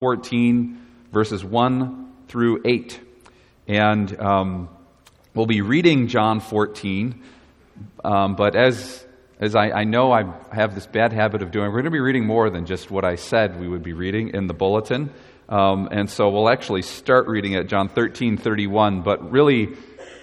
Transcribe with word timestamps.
14, 0.00 0.80
verses 1.12 1.44
1 1.44 2.12
through 2.26 2.62
8. 2.64 2.98
And 3.68 4.18
um, 4.18 4.70
we'll 5.34 5.44
be 5.44 5.60
reading 5.60 6.08
John 6.08 6.40
14, 6.40 7.22
um, 8.02 8.34
but 8.34 8.56
as, 8.56 9.04
as 9.40 9.54
I, 9.54 9.70
I, 9.70 9.84
know 9.84 10.10
I 10.10 10.22
have 10.54 10.74
this 10.74 10.86
bad 10.86 11.12
habit 11.12 11.42
of 11.42 11.50
doing, 11.50 11.66
we're 11.66 11.82
going 11.82 11.84
to 11.84 11.90
be 11.90 12.00
reading 12.00 12.24
more 12.24 12.48
than 12.48 12.64
just 12.64 12.90
what 12.90 13.04
I 13.04 13.16
said 13.16 13.60
we 13.60 13.68
would 13.68 13.82
be 13.82 13.92
reading 13.92 14.30
in 14.32 14.46
the 14.46 14.54
bulletin. 14.54 15.12
Um, 15.50 15.86
and 15.92 16.08
so 16.08 16.30
we'll 16.30 16.48
actually 16.48 16.80
start 16.80 17.26
reading 17.26 17.54
at 17.56 17.66
John 17.66 17.90
13, 17.90 18.38
31, 18.38 19.02
but 19.02 19.30
really 19.30 19.76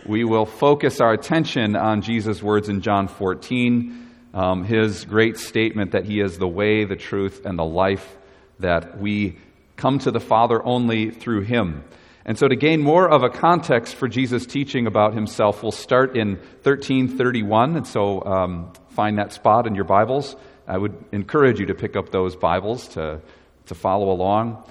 we 0.08 0.24
will 0.24 0.48
focus 0.48 1.00
our 1.00 1.14
attention 1.14 1.76
on 1.76 2.02
Jesus' 2.02 2.42
words 2.42 2.68
in 2.68 2.82
John 2.82 3.08
14, 3.08 4.08
um, 4.34 4.64
his 4.64 5.06
great 5.06 5.38
statement 5.38 5.92
that 5.92 6.06
he 6.06 6.20
is 6.20 6.40
the 6.40 6.48
way, 6.48 6.86
the 6.86 6.96
truth, 6.96 7.46
and 7.46 7.60
the 7.60 7.64
life 7.64 8.18
that 8.60 9.00
we 9.00 9.38
come 9.78 10.00
to 10.00 10.12
the 10.12 10.20
Father 10.20 10.64
only 10.66 11.12
through 11.12 11.42
him. 11.42 11.84
And 12.26 12.38
so, 12.38 12.48
to 12.48 12.58
gain 12.58 12.82
more 12.82 13.08
of 13.08 13.24
a 13.24 13.30
context 13.30 13.96
for 13.96 14.10
Jesus' 14.10 14.46
teaching 14.46 14.86
about 14.86 15.14
himself, 15.14 15.64
we'll 15.64 15.72
start 15.72 16.18
in 16.18 16.36
1331. 16.64 17.78
And 17.78 17.88
so, 17.88 18.22
um, 18.26 18.74
find 18.90 19.18
that 19.18 19.32
spot 19.32 19.66
in 19.66 19.76
your 19.76 19.86
Bibles. 19.86 20.36
I 20.68 20.78
would 20.78 20.94
encourage 21.14 21.62
you 21.62 21.68
to 21.68 21.74
pick 21.74 21.96
up 21.96 22.10
those 22.10 22.36
Bibles 22.36 22.90
to, 22.90 23.22
to 23.68 23.76
follow 23.76 24.12
along. 24.12 24.62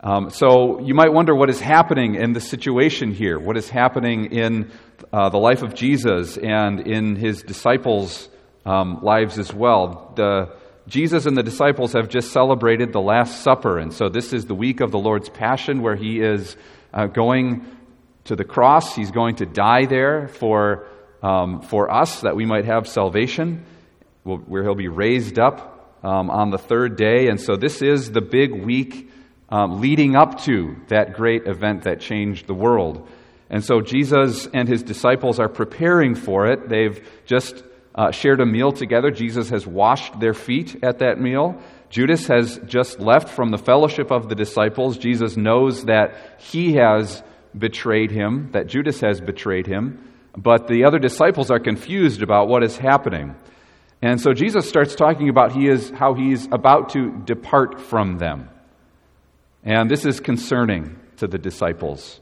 Um, 0.00 0.30
so, 0.30 0.80
you 0.80 0.94
might 0.94 1.12
wonder 1.12 1.32
what 1.32 1.48
is 1.48 1.60
happening 1.60 2.16
in 2.16 2.32
the 2.32 2.40
situation 2.40 3.12
here, 3.12 3.38
what 3.38 3.56
is 3.56 3.70
happening 3.70 4.32
in 4.32 4.72
uh, 5.12 5.28
the 5.28 5.38
life 5.38 5.62
of 5.62 5.74
Jesus 5.74 6.36
and 6.36 6.80
in 6.80 7.14
his 7.14 7.42
disciples' 7.44 8.28
um, 8.64 8.98
lives 9.02 9.38
as 9.38 9.54
well. 9.54 10.12
The 10.16 10.56
Jesus 10.88 11.26
and 11.26 11.36
the 11.36 11.42
disciples 11.42 11.94
have 11.94 12.08
just 12.08 12.30
celebrated 12.30 12.92
the 12.92 13.00
Last 13.00 13.42
Supper, 13.42 13.78
and 13.78 13.92
so 13.92 14.08
this 14.08 14.32
is 14.32 14.46
the 14.46 14.54
week 14.54 14.80
of 14.80 14.92
the 14.92 14.98
Lord's 14.98 15.28
Passion 15.28 15.82
where 15.82 15.96
he 15.96 16.20
is 16.20 16.56
uh, 16.94 17.06
going 17.06 17.66
to 18.24 18.36
the 18.36 18.44
cross. 18.44 18.94
He's 18.94 19.10
going 19.10 19.36
to 19.36 19.46
die 19.46 19.86
there 19.86 20.28
for, 20.28 20.86
um, 21.22 21.62
for 21.62 21.92
us 21.92 22.20
that 22.20 22.36
we 22.36 22.46
might 22.46 22.66
have 22.66 22.86
salvation, 22.86 23.64
where 24.22 24.62
he'll 24.62 24.76
be 24.76 24.88
raised 24.88 25.40
up 25.40 25.98
um, 26.04 26.30
on 26.30 26.50
the 26.50 26.58
third 26.58 26.96
day. 26.96 27.28
And 27.28 27.40
so 27.40 27.56
this 27.56 27.82
is 27.82 28.12
the 28.12 28.20
big 28.20 28.52
week 28.52 29.10
um, 29.48 29.80
leading 29.80 30.14
up 30.14 30.40
to 30.42 30.76
that 30.88 31.14
great 31.14 31.46
event 31.46 31.82
that 31.82 32.00
changed 32.00 32.46
the 32.46 32.54
world. 32.54 33.08
And 33.50 33.64
so 33.64 33.80
Jesus 33.80 34.48
and 34.52 34.68
his 34.68 34.82
disciples 34.82 35.38
are 35.38 35.48
preparing 35.48 36.14
for 36.14 36.46
it. 36.46 36.68
They've 36.68 37.08
just 37.26 37.62
uh, 37.96 38.10
shared 38.10 38.40
a 38.40 38.46
meal 38.46 38.72
together. 38.72 39.10
Jesus 39.10 39.48
has 39.48 39.66
washed 39.66 40.20
their 40.20 40.34
feet 40.34 40.84
at 40.84 40.98
that 40.98 41.18
meal. 41.18 41.60
Judas 41.88 42.26
has 42.26 42.58
just 42.66 43.00
left 43.00 43.28
from 43.28 43.50
the 43.50 43.58
fellowship 43.58 44.10
of 44.10 44.28
the 44.28 44.34
disciples. 44.34 44.98
Jesus 44.98 45.36
knows 45.36 45.84
that 45.84 46.14
he 46.38 46.74
has 46.74 47.22
betrayed 47.56 48.10
him, 48.10 48.50
that 48.52 48.66
Judas 48.66 49.00
has 49.00 49.20
betrayed 49.20 49.66
him, 49.66 50.12
but 50.36 50.68
the 50.68 50.84
other 50.84 50.98
disciples 50.98 51.50
are 51.50 51.58
confused 51.58 52.22
about 52.22 52.48
what 52.48 52.62
is 52.62 52.76
happening. 52.76 53.34
And 54.02 54.20
so 54.20 54.34
Jesus 54.34 54.68
starts 54.68 54.94
talking 54.94 55.30
about 55.30 55.52
he 55.52 55.68
is, 55.68 55.90
how 55.90 56.12
he's 56.12 56.46
about 56.52 56.90
to 56.90 57.10
depart 57.24 57.80
from 57.80 58.18
them. 58.18 58.50
And 59.64 59.90
this 59.90 60.04
is 60.04 60.20
concerning 60.20 60.98
to 61.16 61.26
the 61.26 61.38
disciples. 61.38 62.20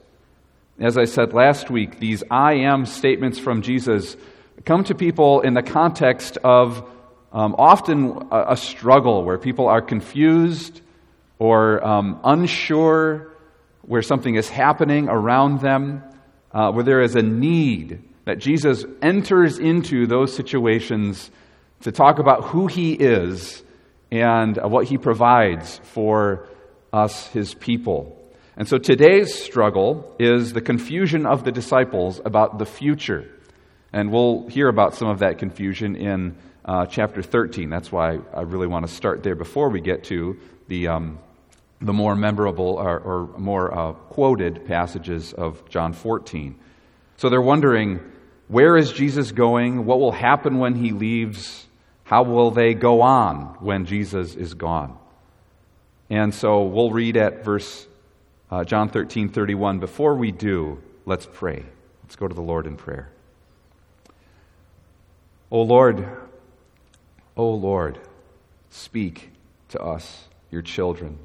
As 0.79 0.97
I 0.97 1.03
said 1.03 1.33
last 1.33 1.69
week, 1.69 1.99
these 1.99 2.23
I 2.31 2.53
am 2.53 2.85
statements 2.85 3.39
from 3.39 3.61
Jesus 3.61 4.15
come 4.63 4.83
to 4.85 4.95
people 4.95 5.41
in 5.41 5.53
the 5.53 5.63
context 5.63 6.37
of 6.43 6.89
um, 7.33 7.55
often 7.57 8.27
a, 8.31 8.53
a, 8.53 8.57
struggle 8.57 9.25
where 9.25 9.37
people 9.37 9.67
are 9.67 9.81
confused 9.81 10.79
or 11.37 11.85
um, 11.85 12.19
unsure 12.23 13.33
where 13.81 14.01
something 14.01 14.35
is 14.35 14.47
happening 14.47 15.09
around 15.09 15.59
them, 15.59 16.01
uh, 16.53 16.71
where 16.71 16.83
there 16.83 17.01
is 17.01 17.15
a 17.15 17.21
need 17.21 18.01
that 18.23 18.39
Jesus 18.39 18.85
enters 19.01 19.59
into 19.59 20.07
those 20.07 20.33
situations 20.33 21.29
to 21.81 21.91
talk 21.91 22.19
about 22.19 22.45
who 22.45 22.67
he 22.67 22.93
is 22.93 23.61
and 24.11 24.57
uh, 24.57 24.67
what 24.67 24.87
he 24.87 24.97
provides 24.97 25.79
for 25.83 26.47
us, 26.93 27.27
his 27.27 27.53
people. 27.53 28.17
And 28.55 28.67
so 28.67 28.77
today's 28.77 29.33
struggle 29.33 30.15
is 30.17 30.53
the 30.53 30.61
confusion 30.61 31.25
of 31.25 31.43
the 31.43 31.51
disciples 31.51 32.21
about 32.23 32.57
the 32.57 32.65
future. 32.65 33.29
And 33.95 34.11
we'll 34.11 34.45
hear 34.49 34.67
about 34.67 34.93
some 34.93 35.07
of 35.07 35.19
that 35.19 35.37
confusion 35.37 35.95
in 35.95 36.35
uh, 36.65 36.85
chapter 36.85 37.23
13. 37.23 37.69
That's 37.69 37.93
why 37.93 38.19
I 38.33 38.41
really 38.41 38.67
want 38.67 38.85
to 38.85 38.93
start 38.93 39.23
there 39.23 39.35
before 39.35 39.69
we 39.69 39.79
get 39.79 40.03
to 40.05 40.37
the, 40.67 40.89
um, 40.89 41.17
the 41.79 41.93
more 41.93 42.13
memorable 42.13 42.73
or, 42.73 42.99
or 42.99 43.39
more 43.39 43.73
uh, 43.73 43.93
quoted 43.93 44.65
passages 44.65 45.31
of 45.31 45.69
John 45.69 45.93
14. 45.93 46.59
So 47.15 47.29
they're 47.29 47.41
wondering 47.41 48.01
where 48.49 48.75
is 48.75 48.91
Jesus 48.91 49.31
going? 49.31 49.85
What 49.85 50.01
will 50.01 50.11
happen 50.11 50.57
when 50.57 50.75
he 50.75 50.91
leaves? 50.91 51.65
How 52.03 52.23
will 52.23 52.51
they 52.51 52.73
go 52.73 53.01
on 53.01 53.55
when 53.61 53.85
Jesus 53.85 54.35
is 54.35 54.55
gone? 54.55 54.97
And 56.09 56.35
so 56.35 56.63
we'll 56.63 56.91
read 56.91 57.15
at 57.15 57.45
verse 57.45 57.87
uh, 58.51 58.65
John 58.65 58.89
13 58.89 59.29
31. 59.29 59.79
Before 59.79 60.15
we 60.15 60.33
do, 60.33 60.83
let's 61.05 61.25
pray. 61.25 61.63
Let's 62.03 62.17
go 62.17 62.27
to 62.27 62.35
the 62.35 62.41
Lord 62.41 62.67
in 62.67 62.75
prayer. 62.75 63.14
O 65.55 65.61
Lord, 65.61 66.05
O 67.37 67.49
Lord, 67.51 67.97
speak 68.71 69.31
to 69.69 69.81
us, 69.81 70.25
your 70.51 70.61
children. 70.61 71.17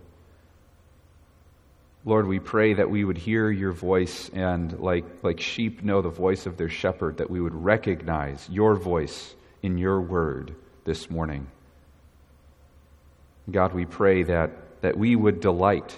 Lord, 2.04 2.28
we 2.28 2.38
pray 2.38 2.74
that 2.74 2.88
we 2.88 3.04
would 3.04 3.18
hear 3.18 3.50
your 3.50 3.72
voice 3.72 4.28
and, 4.32 4.78
like, 4.78 5.04
like 5.24 5.41
sheep 5.41 5.82
know 5.82 6.00
the 6.00 6.10
voice 6.10 6.46
of 6.46 6.56
their 6.56 6.68
shepherd, 6.68 7.16
that 7.16 7.28
we 7.28 7.41
would 7.41 7.56
recognize 7.56 8.48
your 8.48 8.76
voice 8.76 9.34
in 9.64 9.78
your 9.78 10.00
word 10.00 10.54
this 10.84 11.10
morning. 11.10 11.48
God, 13.50 13.74
we 13.74 13.84
pray 13.84 14.22
that, 14.22 14.52
that 14.82 14.97
we 14.97 15.16
would 15.16 15.41
delight 15.41 15.97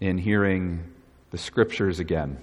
in 0.00 0.16
hearing 0.16 0.90
the 1.30 1.36
scriptures 1.36 2.00
again 2.00 2.38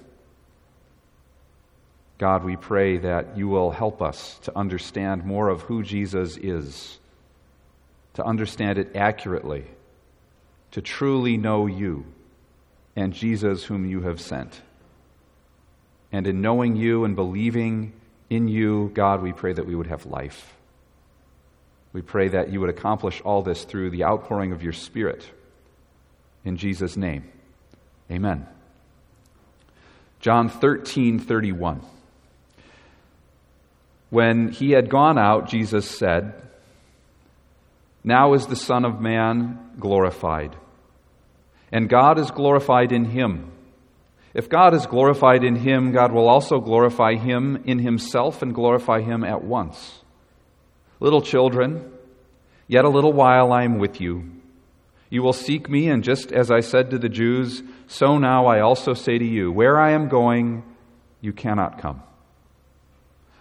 God, 2.20 2.44
we 2.44 2.58
pray 2.58 2.98
that 2.98 3.38
you 3.38 3.48
will 3.48 3.72
help 3.72 4.02
us 4.02 4.38
to 4.44 4.56
understand 4.56 5.24
more 5.24 5.48
of 5.48 5.62
who 5.62 5.82
Jesus 5.82 6.36
is, 6.36 7.00
to 8.16 8.26
understand 8.26 8.78
it 8.78 8.94
accurately, 8.94 9.66
to 10.72 10.82
truly 10.82 11.38
know 11.38 11.66
you 11.66 12.06
and 12.94 13.14
Jesus 13.14 13.64
whom 13.64 13.86
you 13.86 14.02
have 14.02 14.20
sent. 14.20 14.62
And 16.12 16.28
in 16.28 16.42
knowing 16.42 16.76
you 16.76 17.06
and 17.06 17.16
believing 17.16 17.94
in 18.30 18.50
you, 18.50 18.92
God, 18.94 19.22
we 19.22 19.32
pray 19.32 19.54
that 19.54 19.66
we 19.66 19.76
would 19.76 19.88
have 19.88 20.06
life. 20.06 20.58
We 21.94 22.02
pray 22.02 22.28
that 22.28 22.52
you 22.52 22.60
would 22.60 22.70
accomplish 22.70 23.22
all 23.22 23.44
this 23.44 23.64
through 23.64 23.92
the 23.92 24.04
outpouring 24.04 24.52
of 24.52 24.62
your 24.62 24.74
Spirit. 24.74 25.26
In 26.44 26.58
Jesus' 26.58 26.98
name, 26.98 27.32
amen. 28.12 28.46
John 30.20 30.50
13 30.50 31.20
31. 31.20 31.82
When 34.10 34.50
he 34.52 34.72
had 34.72 34.90
gone 34.90 35.18
out, 35.18 35.50
Jesus 35.50 35.90
said, 35.90 36.34
Now 38.04 38.34
is 38.34 38.48
the 38.48 38.56
Son 38.56 38.86
of 38.86 39.00
Man 39.00 39.60
glorified, 39.80 40.56
and 41.72 41.90
God 41.90 42.18
is 42.18 42.32
glorified 42.32 42.92
in 42.92 43.06
him. 43.06 43.52
If 44.34 44.50
God 44.50 44.74
is 44.74 44.86
glorified 44.86 45.44
in 45.44 45.56
him, 45.56 45.92
God 45.92 46.12
will 46.12 46.28
also 46.28 46.60
glorify 46.60 47.16
him 47.16 47.64
in 47.66 47.80
himself 47.80 48.42
and 48.42 48.54
glorify 48.54 49.02
him 49.02 49.24
at 49.24 49.44
once. 49.44 50.04
Little 51.00 51.22
children, 51.22 51.92
yet 52.68 52.86
a 52.86 52.90
little 52.90 53.14
while 53.14 53.52
I 53.52 53.64
am 53.64 53.80
with 53.80 54.00
you. 54.02 54.30
You 55.10 55.24
will 55.24 55.34
seek 55.34 55.70
me, 55.70 55.90
and 55.90 56.04
just 56.04 56.32
as 56.32 56.52
I 56.52 56.60
said 56.60 56.92
to 56.92 57.00
the 57.00 57.10
Jews, 57.10 57.64
so 57.88 58.20
now 58.20 58.46
I 58.46 58.60
also 58.60 58.94
say 58.94 59.18
to 59.18 59.26
you, 59.26 59.52
Where 59.52 59.80
I 59.80 59.92
am 59.92 60.08
going, 60.08 60.64
you 61.22 61.34
cannot 61.34 61.80
come. 61.80 62.04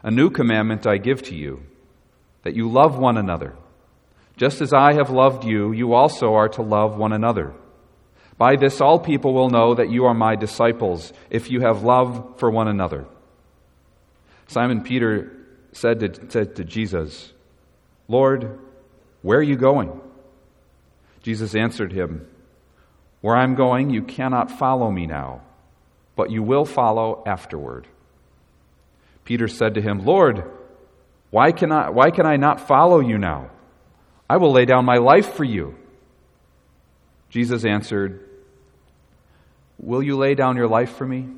A 0.08 0.10
new 0.10 0.30
commandment 0.30 0.86
I 0.86 0.96
give 0.96 1.22
to 1.24 1.34
you, 1.34 1.62
that 2.42 2.56
you 2.56 2.70
love 2.70 2.96
one 2.96 3.18
another. 3.18 3.54
Just 4.38 4.62
as 4.62 4.72
I 4.72 4.94
have 4.94 5.10
loved 5.10 5.44
you, 5.44 5.72
you 5.72 5.92
also 5.92 6.32
are 6.32 6.48
to 6.48 6.62
love 6.62 6.96
one 6.96 7.12
another. 7.12 7.52
By 8.38 8.56
this, 8.56 8.80
all 8.80 8.98
people 8.98 9.34
will 9.34 9.50
know 9.50 9.74
that 9.74 9.90
you 9.90 10.06
are 10.06 10.14
my 10.14 10.34
disciples, 10.34 11.12
if 11.28 11.50
you 11.50 11.60
have 11.60 11.82
love 11.82 12.38
for 12.38 12.50
one 12.50 12.68
another. 12.68 13.04
Simon 14.46 14.80
Peter 14.80 15.30
said 15.72 16.00
to, 16.00 16.30
said 16.30 16.56
to 16.56 16.64
Jesus, 16.64 17.34
Lord, 18.08 18.58
where 19.20 19.40
are 19.40 19.42
you 19.42 19.56
going? 19.56 20.00
Jesus 21.20 21.54
answered 21.54 21.92
him, 21.92 22.26
Where 23.20 23.36
I'm 23.36 23.56
going, 23.56 23.90
you 23.90 24.04
cannot 24.04 24.58
follow 24.58 24.90
me 24.90 25.06
now, 25.06 25.42
but 26.16 26.30
you 26.30 26.42
will 26.42 26.64
follow 26.64 27.22
afterward. 27.26 27.86
Peter 29.28 29.46
said 29.46 29.74
to 29.74 29.82
him, 29.82 30.06
Lord, 30.06 30.42
why 31.28 31.52
can, 31.52 31.70
I, 31.70 31.90
why 31.90 32.10
can 32.10 32.24
I 32.24 32.36
not 32.36 32.66
follow 32.66 32.98
you 33.00 33.18
now? 33.18 33.50
I 34.26 34.38
will 34.38 34.52
lay 34.52 34.64
down 34.64 34.86
my 34.86 34.96
life 34.96 35.34
for 35.34 35.44
you. 35.44 35.76
Jesus 37.28 37.66
answered, 37.66 38.26
Will 39.78 40.02
you 40.02 40.16
lay 40.16 40.34
down 40.34 40.56
your 40.56 40.66
life 40.66 40.96
for 40.96 41.06
me? 41.06 41.28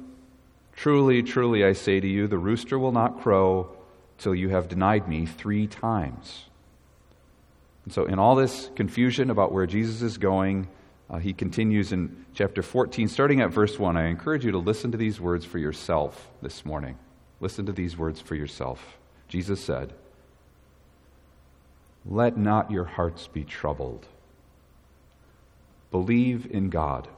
Truly, 0.77 1.25
truly, 1.25 1.65
I 1.65 1.73
say 1.73 1.99
to 1.99 2.07
you, 2.07 2.29
the 2.29 2.39
rooster 2.39 2.79
will 2.79 2.93
not 2.93 3.23
crow 3.23 3.77
till 4.19 4.37
you 4.37 4.51
have 4.51 4.69
denied 4.69 5.09
me 5.09 5.27
three 5.27 5.67
times. 5.67 6.45
And 7.87 7.93
so, 7.93 8.05
in 8.05 8.21
all 8.21 8.37
this 8.37 8.71
confusion 8.77 9.31
about 9.31 9.51
where 9.51 9.67
Jesus 9.67 10.01
is 10.01 10.17
going, 10.17 10.69
uh, 11.11 11.19
he 11.19 11.33
continues 11.33 11.91
in 11.91 12.25
chapter 12.35 12.63
14, 12.63 13.09
starting 13.09 13.41
at 13.41 13.51
verse 13.51 13.81
1. 13.81 13.97
I 13.97 14.07
encourage 14.07 14.45
you 14.45 14.53
to 14.53 14.59
listen 14.59 14.93
to 14.93 14.97
these 14.97 15.21
words 15.21 15.45
for 15.45 15.59
yourself 15.59 16.29
this 16.41 16.65
morning. 16.65 16.97
Listen 17.41 17.67
to 17.67 17.73
these 17.73 17.97
words 17.97 18.21
for 18.21 18.35
yourself. 18.35 18.99
Jesus 19.29 19.63
said, 19.63 19.95
Let 22.05 22.37
not 22.37 22.71
your 22.71 22.85
hearts 22.85 23.27
be 23.27 23.45
troubled. 23.45 24.07
Believe 25.91 26.47
in 26.51 26.69
God. 26.69 27.09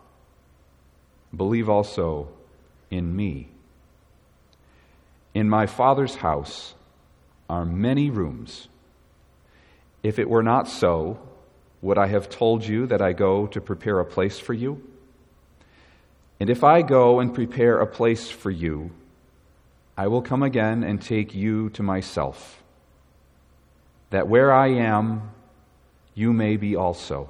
Believe 1.36 1.68
also 1.68 2.28
in 2.90 3.14
me. 3.14 3.48
In 5.34 5.48
my 5.48 5.66
Father's 5.66 6.16
house 6.16 6.74
are 7.48 7.64
many 7.64 8.10
rooms. 8.10 8.68
If 10.02 10.18
it 10.18 10.28
were 10.28 10.42
not 10.42 10.68
so, 10.68 11.18
would 11.80 11.98
I 11.98 12.06
have 12.06 12.28
told 12.28 12.64
you 12.64 12.86
that 12.86 13.02
I 13.02 13.12
go 13.12 13.46
to 13.48 13.60
prepare 13.60 13.98
a 13.98 14.04
place 14.04 14.38
for 14.38 14.52
you? 14.52 14.82
And 16.38 16.50
if 16.50 16.64
I 16.64 16.82
go 16.82 17.20
and 17.20 17.34
prepare 17.34 17.78
a 17.78 17.86
place 17.86 18.28
for 18.30 18.50
you, 18.50 18.90
I 19.96 20.06
will 20.06 20.22
come 20.22 20.42
again 20.42 20.82
and 20.82 21.00
take 21.00 21.34
you 21.34 21.70
to 21.70 21.82
myself, 21.82 22.62
that 24.10 24.28
where 24.28 24.52
I 24.52 24.68
am, 24.68 25.30
you 26.14 26.32
may 26.32 26.56
be 26.56 26.76
also. 26.76 27.28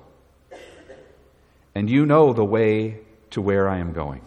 And 1.75 1.89
you 1.89 2.07
know 2.07 2.33
the 2.33 2.45
way 2.45 2.99
to 3.31 3.41
where 3.41 3.69
I 3.69 3.79
am 3.79 3.93
going. 3.93 4.23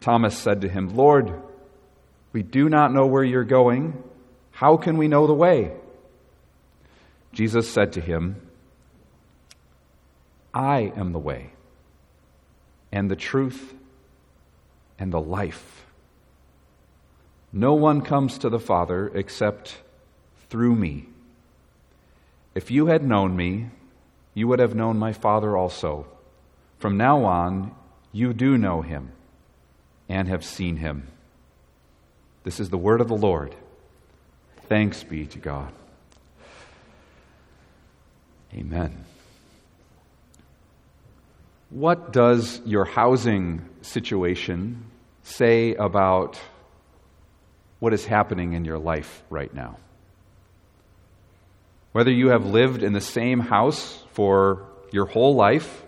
Thomas 0.00 0.36
said 0.36 0.60
to 0.62 0.68
him, 0.68 0.96
Lord, 0.96 1.32
we 2.32 2.42
do 2.42 2.68
not 2.68 2.92
know 2.92 3.06
where 3.06 3.24
you're 3.24 3.44
going. 3.44 4.02
How 4.50 4.76
can 4.76 4.96
we 4.96 5.08
know 5.08 5.26
the 5.26 5.34
way? 5.34 5.72
Jesus 7.32 7.68
said 7.68 7.92
to 7.94 8.00
him, 8.00 8.40
I 10.52 10.92
am 10.96 11.12
the 11.12 11.18
way, 11.18 11.50
and 12.92 13.10
the 13.10 13.16
truth, 13.16 13.74
and 14.98 15.12
the 15.12 15.20
life. 15.20 15.83
No 17.56 17.74
one 17.74 18.00
comes 18.00 18.36
to 18.38 18.48
the 18.48 18.58
Father 18.58 19.12
except 19.14 19.76
through 20.50 20.74
me. 20.74 21.06
If 22.52 22.68
you 22.68 22.86
had 22.86 23.04
known 23.04 23.36
me, 23.36 23.70
you 24.34 24.48
would 24.48 24.58
have 24.58 24.74
known 24.74 24.98
my 24.98 25.12
Father 25.12 25.56
also. 25.56 26.04
From 26.80 26.96
now 26.96 27.24
on, 27.24 27.72
you 28.10 28.32
do 28.32 28.58
know 28.58 28.82
him 28.82 29.12
and 30.08 30.26
have 30.26 30.44
seen 30.44 30.78
him. 30.78 31.06
This 32.42 32.58
is 32.58 32.70
the 32.70 32.76
word 32.76 33.00
of 33.00 33.06
the 33.06 33.16
Lord. 33.16 33.54
Thanks 34.68 35.04
be 35.04 35.24
to 35.26 35.38
God. 35.38 35.72
Amen. 38.52 39.04
What 41.70 42.12
does 42.12 42.60
your 42.64 42.84
housing 42.84 43.68
situation 43.80 44.86
say 45.22 45.76
about 45.76 46.36
what 47.84 47.92
is 47.92 48.06
happening 48.06 48.54
in 48.54 48.64
your 48.64 48.78
life 48.78 49.22
right 49.28 49.52
now? 49.52 49.76
Whether 51.92 52.10
you 52.10 52.28
have 52.28 52.46
lived 52.46 52.82
in 52.82 52.94
the 52.94 53.00
same 53.02 53.40
house 53.40 54.02
for 54.12 54.66
your 54.90 55.04
whole 55.04 55.34
life, 55.34 55.82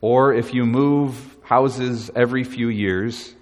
or 0.00 0.34
if 0.34 0.52
you 0.52 0.66
move 0.66 1.14
houses 1.44 2.10
every 2.16 2.42
few 2.42 2.68
years, 2.68 3.32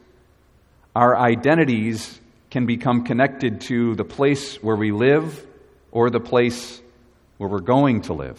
our 0.95 1.17
identities 1.17 2.21
can 2.51 2.67
become 2.67 3.05
connected 3.05 3.63
to 3.63 3.95
the 3.95 4.05
place 4.05 4.63
where 4.63 4.77
we 4.77 4.93
live 4.93 5.47
or 5.91 6.11
the 6.11 6.21
place 6.21 6.79
where 7.39 7.49
we're 7.49 7.61
going 7.61 8.03
to 8.03 8.13
live. 8.13 8.39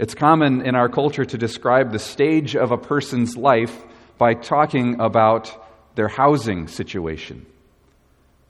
It's 0.00 0.16
common 0.16 0.66
in 0.66 0.74
our 0.74 0.88
culture 0.88 1.24
to 1.24 1.38
describe 1.38 1.92
the 1.92 2.00
stage 2.00 2.56
of 2.56 2.72
a 2.72 2.76
person's 2.76 3.36
life 3.36 3.84
by 4.18 4.34
talking 4.34 5.00
about 5.00 5.54
their 5.94 6.08
housing 6.08 6.66
situation. 6.66 7.46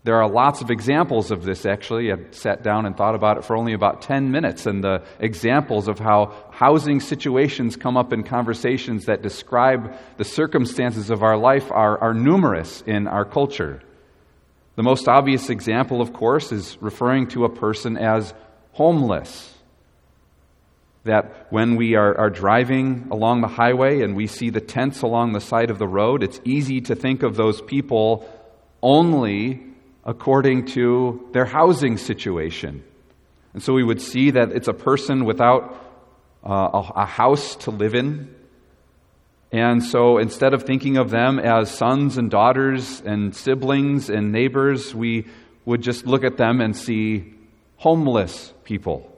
There 0.04 0.20
are 0.20 0.28
lots 0.28 0.60
of 0.60 0.70
examples 0.70 1.30
of 1.30 1.44
this, 1.44 1.64
actually. 1.64 2.12
I 2.12 2.16
sat 2.30 2.62
down 2.62 2.84
and 2.84 2.94
thought 2.94 3.14
about 3.14 3.38
it 3.38 3.44
for 3.44 3.56
only 3.56 3.72
about 3.72 4.02
10 4.02 4.30
minutes, 4.30 4.66
and 4.66 4.84
the 4.84 5.02
examples 5.18 5.88
of 5.88 5.98
how 5.98 6.34
housing 6.50 7.00
situations 7.00 7.74
come 7.74 7.96
up 7.96 8.12
in 8.12 8.22
conversations 8.22 9.06
that 9.06 9.22
describe 9.22 9.96
the 10.18 10.24
circumstances 10.24 11.08
of 11.08 11.22
our 11.22 11.38
life 11.38 11.72
are, 11.72 11.98
are 11.98 12.12
numerous 12.12 12.82
in 12.82 13.06
our 13.06 13.24
culture. 13.24 13.80
The 14.76 14.82
most 14.82 15.08
obvious 15.08 15.48
example, 15.48 16.02
of 16.02 16.12
course, 16.12 16.52
is 16.52 16.76
referring 16.82 17.28
to 17.28 17.46
a 17.46 17.48
person 17.48 17.96
as 17.96 18.34
homeless. 18.72 19.54
That 21.04 21.46
when 21.48 21.76
we 21.76 21.94
are, 21.94 22.14
are 22.18 22.30
driving 22.30 23.08
along 23.10 23.40
the 23.40 23.48
highway 23.48 24.02
and 24.02 24.14
we 24.14 24.26
see 24.26 24.50
the 24.50 24.60
tents 24.60 25.00
along 25.00 25.32
the 25.32 25.40
side 25.40 25.70
of 25.70 25.78
the 25.78 25.88
road, 25.88 26.22
it's 26.22 26.40
easy 26.44 26.82
to 26.82 26.94
think 26.94 27.22
of 27.22 27.36
those 27.36 27.62
people 27.62 28.28
only 28.82 29.73
according 30.04 30.66
to 30.66 31.28
their 31.32 31.44
housing 31.44 31.96
situation. 31.96 32.84
And 33.54 33.62
so 33.62 33.72
we 33.72 33.84
would 33.84 34.02
see 34.02 34.32
that 34.32 34.52
it's 34.52 34.68
a 34.68 34.74
person 34.74 35.24
without 35.24 35.80
uh, 36.44 36.50
a, 36.52 36.92
a 37.02 37.06
house 37.06 37.56
to 37.56 37.70
live 37.70 37.94
in. 37.94 38.34
And 39.50 39.82
so 39.82 40.18
instead 40.18 40.52
of 40.52 40.64
thinking 40.64 40.96
of 40.96 41.10
them 41.10 41.38
as 41.38 41.70
sons 41.70 42.18
and 42.18 42.30
daughters 42.30 43.00
and 43.00 43.34
siblings 43.34 44.10
and 44.10 44.32
neighbors, 44.32 44.94
we 44.94 45.26
would 45.64 45.80
just 45.80 46.06
look 46.06 46.24
at 46.24 46.36
them 46.36 46.60
and 46.60 46.76
see 46.76 47.32
homeless 47.76 48.52
people. 48.64 49.10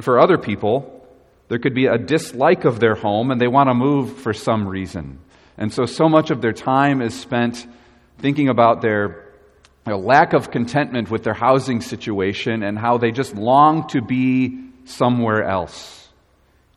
For 0.00 0.18
other 0.18 0.38
people, 0.38 1.06
there 1.48 1.58
could 1.58 1.74
be 1.74 1.86
a 1.86 1.98
dislike 1.98 2.64
of 2.64 2.80
their 2.80 2.94
home 2.94 3.30
and 3.30 3.40
they 3.40 3.48
want 3.48 3.68
to 3.68 3.74
move 3.74 4.16
for 4.16 4.32
some 4.32 4.66
reason. 4.66 5.20
And 5.58 5.72
so, 5.72 5.84
so 5.84 6.08
much 6.08 6.30
of 6.30 6.40
their 6.40 6.54
time 6.54 7.02
is 7.02 7.18
spent 7.18 7.66
thinking 8.18 8.48
about 8.48 8.80
their 8.80 9.21
a 9.86 9.96
lack 9.96 10.32
of 10.32 10.50
contentment 10.50 11.10
with 11.10 11.24
their 11.24 11.34
housing 11.34 11.80
situation 11.80 12.62
and 12.62 12.78
how 12.78 12.98
they 12.98 13.10
just 13.10 13.34
long 13.34 13.88
to 13.88 14.00
be 14.00 14.58
somewhere 14.84 15.42
else, 15.42 16.08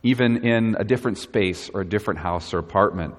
even 0.02 0.46
in 0.46 0.76
a 0.80 0.84
different 0.84 1.18
space 1.18 1.70
or 1.70 1.82
a 1.82 1.86
different 1.86 2.20
house 2.20 2.54
or 2.54 2.58
apartment. 2.58 3.16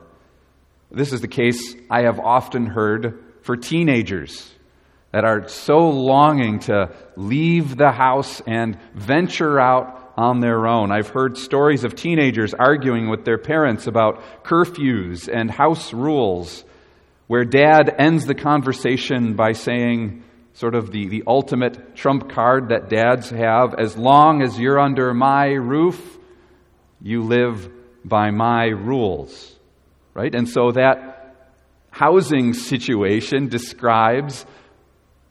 This 0.91 1.13
is 1.13 1.21
the 1.21 1.29
case 1.29 1.75
I 1.91 2.03
have 2.03 2.19
often 2.19 2.67
heard 2.67 3.23
for 3.43 3.57
teenagers 3.57 4.51
that 5.13 5.25
are 5.25 5.49
so 5.49 5.89
longing 5.89 6.59
to 6.61 6.93
leave 7.17 7.77
the 7.77 7.93
house 7.93 8.41
and 8.47 8.79
venture 8.95 9.61
out 9.61 10.13
on 10.17 10.41
their 10.41 10.67
own. 10.67 10.91
I've 10.91 11.09
heard 11.09 11.37
stories 11.37 11.85
of 11.85 11.95
teenagers 11.95 12.55
arguing 12.55 13.09
with 13.09 13.25
their 13.25 13.39
parents 13.39 13.87
about 13.87 14.45
curfews 14.45 15.29
and 15.33 15.51
house 15.51 15.93
rules 15.93 16.65
where 17.27 17.45
dad 17.45 17.95
ends 17.99 18.27
the 18.27 18.35
conversation 18.35 19.35
by 19.35 19.53
saying, 19.53 20.23
sort 20.55 20.75
of 20.75 20.91
the, 20.91 21.09
the 21.09 21.23
ultimate 21.27 21.95
trump 21.97 22.31
card 22.31 22.71
that 22.71 22.89
dads 22.89 23.31
have 23.31 23.75
as 23.79 23.97
long 23.97 24.43
as 24.43 24.59
you're 24.59 24.79
under 24.79 25.13
my 25.13 25.49
roof, 25.49 26.19
you 27.03 27.23
live 27.23 27.71
by 28.05 28.31
my 28.31 28.67
rules. 28.67 29.55
Right? 30.15 30.35
And 30.35 30.49
so 30.49 30.73
that 30.73 31.35
housing 31.91 32.55
situation 32.55 33.49
describes 33.49 34.47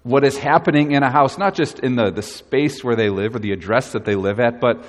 what 0.03 0.23
is 0.23 0.37
happening 0.37 0.91
in 0.91 1.01
a 1.01 1.09
house, 1.09 1.37
not 1.39 1.55
just 1.55 1.79
in 1.79 1.95
the, 1.95 2.11
the 2.11 2.21
space 2.21 2.83
where 2.83 2.95
they 2.95 3.09
live 3.09 3.35
or 3.35 3.39
the 3.39 3.51
address 3.51 3.93
that 3.93 4.05
they 4.05 4.13
live 4.13 4.39
at, 4.39 4.61
but, 4.61 4.85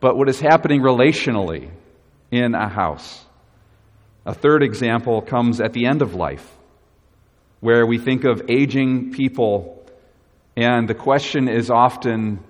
but 0.00 0.16
what 0.16 0.28
is 0.28 0.38
happening 0.38 0.82
relationally 0.82 1.70
in 2.30 2.54
a 2.54 2.68
house. 2.68 3.24
A 4.28 4.34
third 4.34 4.62
example 4.62 5.22
comes 5.22 5.58
at 5.58 5.72
the 5.72 5.86
end 5.86 6.02
of 6.02 6.14
life, 6.14 6.46
where 7.60 7.86
we 7.86 7.96
think 7.96 8.24
of 8.24 8.42
aging 8.50 9.12
people, 9.12 9.82
and 10.54 10.86
the 10.86 10.94
question 10.94 11.48
is 11.48 11.70
often 11.70 12.40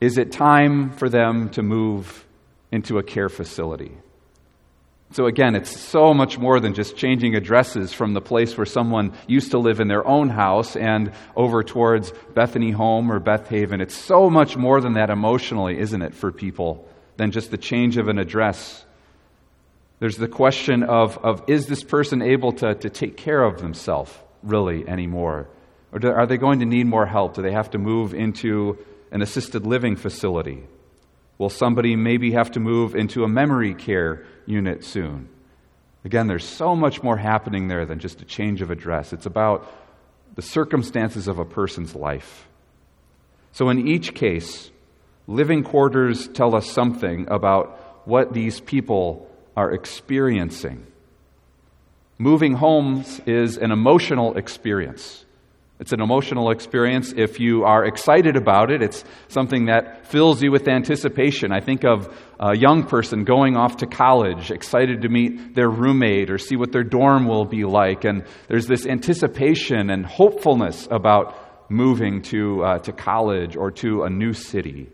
is 0.00 0.18
it 0.18 0.32
time 0.32 0.90
for 0.90 1.08
them 1.08 1.48
to 1.50 1.62
move 1.62 2.26
into 2.72 2.98
a 2.98 3.04
care 3.04 3.28
facility? 3.28 3.92
So, 5.12 5.26
again, 5.26 5.54
it's 5.54 5.70
so 5.70 6.12
much 6.12 6.38
more 6.38 6.58
than 6.58 6.74
just 6.74 6.96
changing 6.96 7.36
addresses 7.36 7.92
from 7.92 8.14
the 8.14 8.20
place 8.20 8.56
where 8.56 8.66
someone 8.66 9.12
used 9.28 9.52
to 9.52 9.58
live 9.58 9.78
in 9.78 9.86
their 9.86 10.04
own 10.04 10.28
house 10.28 10.74
and 10.74 11.12
over 11.36 11.62
towards 11.62 12.12
Bethany 12.34 12.72
Home 12.72 13.12
or 13.12 13.20
Beth 13.20 13.46
Haven. 13.46 13.80
It's 13.80 13.94
so 13.94 14.28
much 14.28 14.56
more 14.56 14.80
than 14.80 14.94
that 14.94 15.08
emotionally, 15.08 15.78
isn't 15.78 16.02
it, 16.02 16.14
for 16.14 16.32
people, 16.32 16.84
than 17.16 17.30
just 17.30 17.52
the 17.52 17.58
change 17.58 17.96
of 17.96 18.08
an 18.08 18.18
address 18.18 18.84
there's 20.02 20.16
the 20.16 20.26
question 20.26 20.82
of, 20.82 21.16
of 21.18 21.44
is 21.46 21.66
this 21.66 21.84
person 21.84 22.22
able 22.22 22.50
to, 22.54 22.74
to 22.74 22.90
take 22.90 23.16
care 23.16 23.40
of 23.40 23.60
themselves 23.60 24.12
really 24.42 24.84
anymore? 24.88 25.46
Or 25.92 26.00
do, 26.00 26.08
are 26.10 26.26
they 26.26 26.38
going 26.38 26.58
to 26.58 26.64
need 26.64 26.88
more 26.88 27.06
help? 27.06 27.34
Do 27.34 27.42
they 27.42 27.52
have 27.52 27.70
to 27.70 27.78
move 27.78 28.12
into 28.12 28.84
an 29.12 29.22
assisted 29.22 29.64
living 29.64 29.94
facility? 29.94 30.64
Will 31.38 31.50
somebody 31.50 31.94
maybe 31.94 32.32
have 32.32 32.50
to 32.50 32.58
move 32.58 32.96
into 32.96 33.22
a 33.22 33.28
memory 33.28 33.76
care 33.76 34.24
unit 34.44 34.82
soon? 34.82 35.28
Again, 36.04 36.26
there's 36.26 36.48
so 36.48 36.74
much 36.74 37.04
more 37.04 37.16
happening 37.16 37.68
there 37.68 37.86
than 37.86 38.00
just 38.00 38.20
a 38.22 38.24
change 38.24 38.60
of 38.60 38.72
address. 38.72 39.12
It's 39.12 39.26
about 39.26 39.72
the 40.34 40.42
circumstances 40.42 41.28
of 41.28 41.38
a 41.38 41.44
person's 41.44 41.94
life. 41.94 42.48
So, 43.52 43.68
in 43.68 43.86
each 43.86 44.14
case, 44.14 44.68
living 45.28 45.62
quarters 45.62 46.26
tell 46.26 46.56
us 46.56 46.68
something 46.68 47.28
about 47.28 47.78
what 48.04 48.32
these 48.32 48.58
people 48.58 49.28
are 49.56 49.72
experiencing. 49.72 50.86
Moving 52.18 52.54
homes 52.54 53.20
is 53.26 53.58
an 53.58 53.72
emotional 53.72 54.36
experience. 54.36 55.24
It's 55.80 55.92
an 55.92 56.00
emotional 56.00 56.52
experience 56.52 57.12
if 57.16 57.40
you 57.40 57.64
are 57.64 57.84
excited 57.84 58.36
about 58.36 58.70
it. 58.70 58.82
It's 58.82 59.04
something 59.26 59.66
that 59.66 60.06
fills 60.06 60.40
you 60.40 60.52
with 60.52 60.68
anticipation. 60.68 61.50
I 61.50 61.58
think 61.58 61.84
of 61.84 62.16
a 62.38 62.56
young 62.56 62.84
person 62.84 63.24
going 63.24 63.56
off 63.56 63.78
to 63.78 63.86
college, 63.88 64.52
excited 64.52 65.02
to 65.02 65.08
meet 65.08 65.56
their 65.56 65.68
roommate 65.68 66.30
or 66.30 66.38
see 66.38 66.54
what 66.54 66.70
their 66.70 66.84
dorm 66.84 67.26
will 67.26 67.46
be 67.46 67.64
like. 67.64 68.04
And 68.04 68.24
there's 68.46 68.68
this 68.68 68.86
anticipation 68.86 69.90
and 69.90 70.06
hopefulness 70.06 70.86
about 70.88 71.68
moving 71.68 72.22
to, 72.22 72.62
uh, 72.62 72.78
to 72.78 72.92
college 72.92 73.56
or 73.56 73.72
to 73.72 74.04
a 74.04 74.10
new 74.10 74.34
city. 74.34 74.88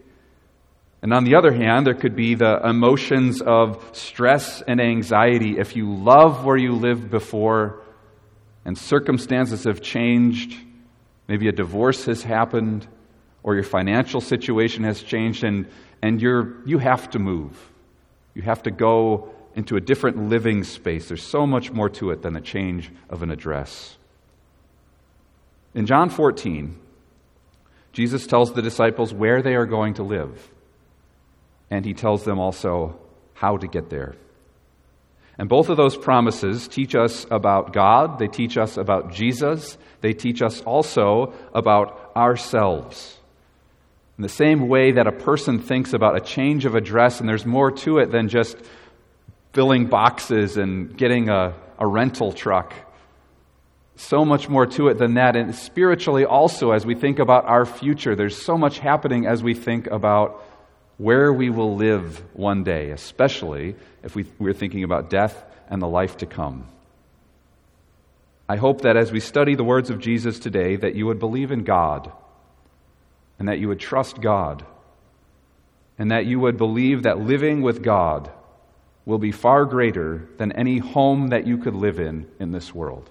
And 1.02 1.12
on 1.12 1.24
the 1.24 1.36
other 1.36 1.52
hand, 1.52 1.86
there 1.86 1.94
could 1.94 2.16
be 2.16 2.34
the 2.34 2.60
emotions 2.66 3.40
of 3.40 3.90
stress 3.92 4.62
and 4.62 4.80
anxiety 4.80 5.58
if 5.58 5.76
you 5.76 5.94
love 5.94 6.44
where 6.44 6.56
you 6.56 6.72
lived 6.72 7.10
before 7.10 7.82
and 8.64 8.76
circumstances 8.76 9.64
have 9.64 9.80
changed. 9.80 10.56
Maybe 11.28 11.48
a 11.48 11.52
divorce 11.52 12.06
has 12.06 12.22
happened 12.22 12.86
or 13.44 13.54
your 13.54 13.64
financial 13.64 14.20
situation 14.20 14.84
has 14.84 15.00
changed 15.02 15.44
and, 15.44 15.68
and 16.02 16.20
you're, 16.20 16.66
you 16.66 16.78
have 16.78 17.08
to 17.10 17.20
move. 17.20 17.56
You 18.34 18.42
have 18.42 18.64
to 18.64 18.72
go 18.72 19.30
into 19.54 19.76
a 19.76 19.80
different 19.80 20.28
living 20.28 20.64
space. 20.64 21.08
There's 21.08 21.22
so 21.22 21.46
much 21.46 21.70
more 21.70 21.88
to 21.90 22.10
it 22.10 22.22
than 22.22 22.36
a 22.36 22.40
change 22.40 22.90
of 23.08 23.22
an 23.22 23.30
address. 23.30 23.96
In 25.74 25.86
John 25.86 26.10
14, 26.10 26.76
Jesus 27.92 28.26
tells 28.26 28.52
the 28.52 28.62
disciples 28.62 29.14
where 29.14 29.42
they 29.42 29.54
are 29.54 29.66
going 29.66 29.94
to 29.94 30.02
live 30.02 30.50
and 31.70 31.84
he 31.84 31.94
tells 31.94 32.24
them 32.24 32.38
also 32.38 32.98
how 33.34 33.56
to 33.56 33.66
get 33.66 33.90
there. 33.90 34.14
And 35.38 35.48
both 35.48 35.68
of 35.68 35.76
those 35.76 35.96
promises 35.96 36.66
teach 36.66 36.96
us 36.96 37.24
about 37.30 37.72
God, 37.72 38.18
they 38.18 38.26
teach 38.26 38.58
us 38.58 38.76
about 38.76 39.12
Jesus, 39.12 39.78
they 40.00 40.12
teach 40.12 40.42
us 40.42 40.60
also 40.62 41.32
about 41.54 42.12
ourselves. 42.16 43.16
In 44.16 44.22
the 44.22 44.28
same 44.28 44.68
way 44.68 44.92
that 44.92 45.06
a 45.06 45.12
person 45.12 45.60
thinks 45.60 45.92
about 45.92 46.16
a 46.16 46.20
change 46.20 46.64
of 46.64 46.74
address, 46.74 47.20
and 47.20 47.28
there's 47.28 47.46
more 47.46 47.70
to 47.70 47.98
it 47.98 48.10
than 48.10 48.28
just 48.28 48.56
filling 49.52 49.86
boxes 49.86 50.56
and 50.56 50.96
getting 50.96 51.28
a, 51.28 51.54
a 51.78 51.86
rental 51.86 52.32
truck. 52.32 52.74
So 53.94 54.24
much 54.24 54.48
more 54.48 54.66
to 54.66 54.88
it 54.88 54.98
than 54.98 55.14
that. 55.14 55.36
And 55.36 55.54
spiritually, 55.54 56.24
also, 56.24 56.72
as 56.72 56.84
we 56.84 56.96
think 56.96 57.20
about 57.20 57.44
our 57.44 57.64
future, 57.64 58.16
there's 58.16 58.44
so 58.44 58.58
much 58.58 58.80
happening 58.80 59.26
as 59.26 59.42
we 59.42 59.54
think 59.54 59.86
about 59.86 60.42
where 60.98 61.32
we 61.32 61.48
will 61.48 61.76
live 61.76 62.22
one 62.34 62.64
day, 62.64 62.90
especially 62.90 63.76
if 64.02 64.14
we, 64.14 64.26
we're 64.38 64.52
thinking 64.52 64.84
about 64.84 65.08
death 65.08 65.44
and 65.70 65.80
the 65.80 65.88
life 65.88 66.18
to 66.18 66.26
come. 66.26 66.68
I 68.48 68.56
hope 68.56 68.82
that 68.82 68.96
as 68.96 69.12
we 69.12 69.20
study 69.20 69.54
the 69.54 69.64
words 69.64 69.90
of 69.90 70.00
Jesus 70.00 70.38
today, 70.38 70.76
that 70.76 70.94
you 70.94 71.06
would 71.06 71.18
believe 71.18 71.52
in 71.52 71.64
God 71.64 72.10
and 73.38 73.48
that 73.48 73.58
you 73.58 73.68
would 73.68 73.80
trust 73.80 74.20
God 74.20 74.64
and 75.98 76.10
that 76.10 76.26
you 76.26 76.40
would 76.40 76.56
believe 76.56 77.04
that 77.04 77.18
living 77.18 77.62
with 77.62 77.82
God 77.82 78.30
will 79.04 79.18
be 79.18 79.32
far 79.32 79.64
greater 79.64 80.28
than 80.36 80.52
any 80.52 80.78
home 80.78 81.28
that 81.28 81.46
you 81.46 81.58
could 81.58 81.74
live 81.74 81.98
in 81.98 82.26
in 82.38 82.52
this 82.52 82.74
world. 82.74 83.10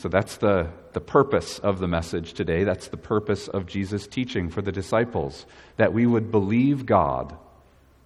So 0.00 0.08
that's 0.08 0.38
the, 0.38 0.68
the 0.94 1.00
purpose 1.00 1.58
of 1.58 1.78
the 1.78 1.86
message 1.86 2.32
today. 2.32 2.64
That's 2.64 2.88
the 2.88 2.96
purpose 2.96 3.48
of 3.48 3.66
Jesus' 3.66 4.06
teaching 4.06 4.48
for 4.48 4.62
the 4.62 4.72
disciples 4.72 5.44
that 5.76 5.92
we 5.92 6.06
would 6.06 6.30
believe 6.30 6.86
God, 6.86 7.36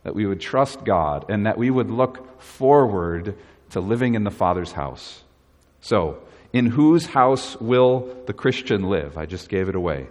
that 0.02 0.12
we 0.12 0.26
would 0.26 0.40
trust 0.40 0.84
God, 0.84 1.24
and 1.28 1.46
that 1.46 1.56
we 1.56 1.70
would 1.70 1.92
look 1.92 2.40
forward 2.40 3.38
to 3.70 3.80
living 3.80 4.16
in 4.16 4.24
the 4.24 4.32
Father's 4.32 4.72
house. 4.72 5.22
So, 5.82 6.18
in 6.52 6.66
whose 6.66 7.06
house 7.06 7.60
will 7.60 8.12
the 8.26 8.32
Christian 8.32 8.90
live? 8.90 9.16
I 9.16 9.26
just 9.26 9.48
gave 9.48 9.68
it 9.68 9.76
away. 9.76 10.08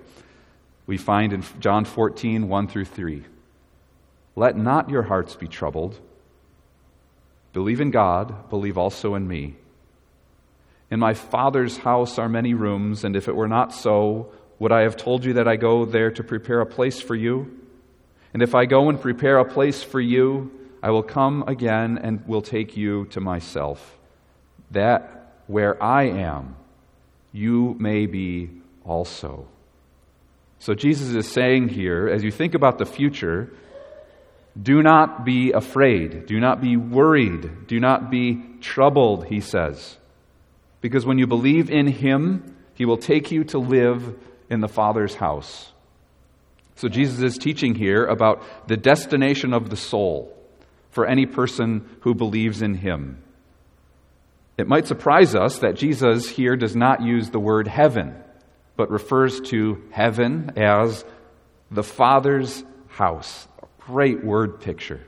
We 0.88 0.96
find 0.96 1.34
in 1.34 1.44
John 1.60 1.84
14, 1.84 2.48
1 2.48 2.68
through 2.70 2.86
3. 2.86 3.26
Let 4.38 4.56
not 4.56 4.90
your 4.90 5.04
hearts 5.04 5.36
be 5.36 5.50
troubled. 5.50 6.00
Believe 7.52 7.82
in 7.82 7.92
God, 7.92 8.50
believe 8.50 8.78
also 8.78 9.16
in 9.16 9.28
me. 9.28 9.56
In 10.94 11.00
my 11.00 11.16
Father's 11.16 11.76
house 11.76 12.20
are 12.20 12.30
many 12.30 12.54
rooms, 12.54 13.04
and 13.04 13.16
if 13.16 13.28
it 13.28 13.36
were 13.36 13.48
not 13.48 13.74
so, 13.74 14.32
would 14.60 14.72
I 14.72 14.82
have 14.82 14.96
told 14.96 15.26
you 15.26 15.34
that 15.34 15.48
I 15.48 15.56
go 15.56 15.86
there 15.86 16.12
to 16.12 16.24
prepare 16.24 16.62
a 16.62 16.68
place 16.68 17.02
for 17.02 17.16
you? 17.16 17.52
And 18.32 18.44
if 18.44 18.54
I 18.54 18.66
go 18.66 18.90
and 18.90 19.02
prepare 19.02 19.40
a 19.40 19.52
place 19.52 19.82
for 19.82 20.00
you, 20.00 20.52
I 20.84 20.92
will 20.92 21.02
come 21.02 21.46
again 21.48 21.98
and 21.98 22.24
will 22.28 22.44
take 22.44 22.78
you 22.78 23.06
to 23.06 23.20
myself, 23.20 23.98
that 24.70 25.34
where 25.48 25.82
I 25.82 26.10
am, 26.10 26.58
you 27.32 27.76
may 27.80 28.06
be 28.06 28.52
also. 28.86 29.48
So 30.60 30.76
Jesus 30.76 31.16
is 31.16 31.28
saying 31.28 31.70
here, 31.70 32.08
as 32.08 32.24
you 32.24 32.30
think 32.30 32.54
about 32.54 32.78
the 32.78 32.86
future, 32.86 33.52
do 34.62 34.84
not 34.84 35.26
be 35.26 35.54
afraid, 35.54 36.28
do 36.28 36.40
not 36.40 36.62
be 36.62 36.78
worried, 36.78 37.66
do 37.66 37.80
not 37.80 38.12
be 38.12 38.44
troubled, 38.62 39.26
he 39.26 39.42
says. 39.42 39.98
Because 40.84 41.06
when 41.06 41.18
you 41.18 41.28
believe 41.28 41.72
in 41.72 41.88
Him, 41.88 42.58
He 42.74 42.84
will 42.84 42.98
take 42.98 43.32
you 43.32 43.46
to 43.46 43.58
live 43.58 44.20
in 44.50 44.60
the 44.60 44.68
Father's 44.68 45.16
house. 45.16 45.72
So 46.76 46.90
Jesus 46.90 47.22
is 47.22 47.38
teaching 47.38 47.74
here 47.74 48.06
about 48.06 48.44
the 48.68 48.76
destination 48.76 49.54
of 49.54 49.70
the 49.70 49.78
soul 49.78 50.38
for 50.90 51.06
any 51.06 51.26
person 51.26 51.90
who 52.02 52.14
believes 52.14 52.62
in 52.62 52.76
Him. 52.76 53.24
It 54.58 54.68
might 54.68 54.86
surprise 54.86 55.36
us 55.36 55.60
that 55.60 55.78
Jesus 55.78 56.28
here 56.28 56.58
does 56.58 56.76
not 56.76 57.02
use 57.02 57.30
the 57.30 57.40
word 57.40 57.70
heaven, 57.70 58.22
but 58.76 58.92
refers 58.92 59.40
to 59.52 59.82
heaven 59.90 60.52
as 60.58 61.06
the 61.72 61.82
Father's 61.82 62.62
house. 62.90 63.48
A 63.64 63.68
great 63.86 64.22
word 64.22 64.60
picture. 64.60 65.00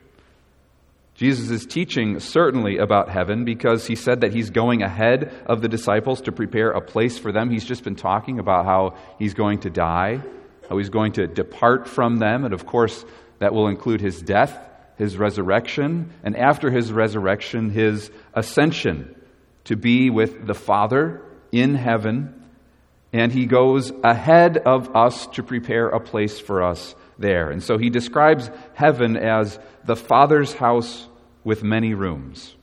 Jesus 1.16 1.50
is 1.50 1.66
teaching 1.66 2.20
certainly 2.20 2.78
about 2.78 3.10
heaven 3.10 3.46
because 3.46 3.88
he 3.88 3.96
said 3.96 4.22
that 4.22 4.34
he's 4.34 4.50
going 4.50 4.82
ahead 4.82 5.34
of 5.46 5.62
the 5.62 5.70
disciples 5.70 6.22
to 6.22 6.34
prepare 6.34 6.72
a 6.72 6.82
place 6.82 7.18
for 7.18 7.32
them. 7.32 7.50
He's 7.50 7.64
just 7.64 7.86
been 7.86 7.96
talking 7.96 8.38
about 8.38 8.66
how 8.66 8.98
he's 9.18 9.34
going 9.34 9.60
to 9.60 9.70
die, 9.70 10.22
how 10.70 10.78
he's 10.78 10.90
going 10.90 11.14
to 11.14 11.26
depart 11.26 11.88
from 11.88 12.18
them, 12.18 12.44
and 12.44 12.54
of 12.54 12.66
course, 12.66 13.06
that 13.40 13.54
will 13.54 13.70
include 13.70 14.02
his 14.02 14.22
death, 14.22 14.60
his 14.98 15.18
resurrection, 15.18 16.12
and 16.22 16.36
after 16.36 16.70
his 16.70 16.92
resurrection, 16.92 17.70
his 17.70 18.12
ascension 18.34 19.16
to 19.66 19.78
be 19.78 20.10
with 20.10 20.46
the 20.46 20.54
Father 20.54 21.22
in 21.52 21.76
heaven. 21.76 22.44
And 23.14 23.32
he 23.32 23.46
goes 23.46 23.94
ahead 24.04 24.58
of 24.58 24.94
us 24.94 25.28
to 25.28 25.44
prepare 25.44 25.88
a 25.88 26.02
place 26.02 26.42
for 26.42 26.62
us 26.62 26.94
there. 27.18 27.50
And 27.50 27.64
so 27.64 27.78
he 27.78 27.90
describes 27.90 28.50
heaven 28.74 29.18
as 29.18 29.60
the 29.86 29.96
Father's 29.96 30.54
house 30.54 31.08
with 31.44 31.64
many 31.64 31.94
rooms. 31.94 32.56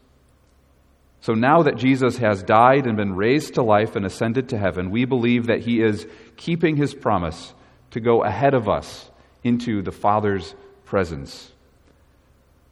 So 1.20 1.34
now 1.34 1.62
that 1.62 1.76
Jesus 1.76 2.18
has 2.18 2.42
died 2.42 2.86
and 2.86 2.96
been 2.96 3.14
raised 3.14 3.54
to 3.54 3.62
life 3.62 3.94
and 3.94 4.04
ascended 4.04 4.48
to 4.48 4.58
heaven, 4.58 4.90
we 4.90 5.04
believe 5.04 5.46
that 5.46 5.60
he 5.60 5.80
is 5.80 6.06
keeping 6.36 6.76
his 6.76 6.94
promise 6.94 7.54
to 7.92 8.00
go 8.00 8.24
ahead 8.24 8.54
of 8.54 8.68
us 8.68 9.08
into 9.44 9.82
the 9.82 9.92
Father's 9.92 10.54
presence. 10.84 11.52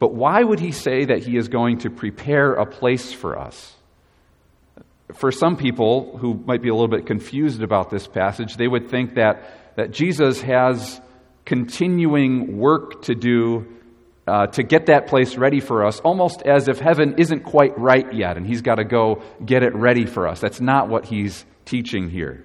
But 0.01 0.15
why 0.15 0.43
would 0.43 0.59
he 0.59 0.73
say 0.73 1.05
that 1.05 1.23
he 1.23 1.37
is 1.37 1.49
going 1.49 1.79
to 1.79 1.91
prepare 1.91 2.55
a 2.55 2.67
place 2.67 3.13
for 3.13 3.39
us? 3.39 3.75
For 5.15 5.31
some 5.31 5.57
people 5.57 6.17
who 6.19 6.35
might 6.35 6.63
be 6.63 6.71
a 6.71 6.75
little 6.75 6.89
bit 6.89 7.07
confused 7.07 7.63
about 7.63 7.91
this 7.91 8.09
passage, 8.09 8.57
they 8.57 8.69
would 8.69 8.91
think 8.91 9.15
that, 9.15 9.77
that 9.77 9.91
Jesus 9.93 10.41
has 10.41 11.01
continuing 11.51 12.59
work 12.59 13.03
to 13.03 13.13
do 13.13 13.67
uh, 14.29 14.47
to 14.47 14.63
get 14.63 14.87
that 14.87 15.09
place 15.09 15.37
ready 15.37 15.59
for 15.59 15.85
us, 15.85 15.99
almost 15.99 16.43
as 16.43 16.69
if 16.69 16.79
heaven 16.79 17.17
isn't 17.19 17.41
quite 17.41 17.77
right 17.77 18.15
yet 18.15 18.37
and 18.37 18.47
he's 18.47 18.63
got 18.63 18.77
to 18.77 18.85
go 18.85 19.21
get 19.45 19.65
it 19.65 19.75
ready 19.75 20.07
for 20.07 20.29
us. 20.29 20.39
That's 20.39 20.61
not 20.61 20.89
what 20.89 21.07
he's 21.07 21.45
teaching 21.65 22.09
here. 22.09 22.45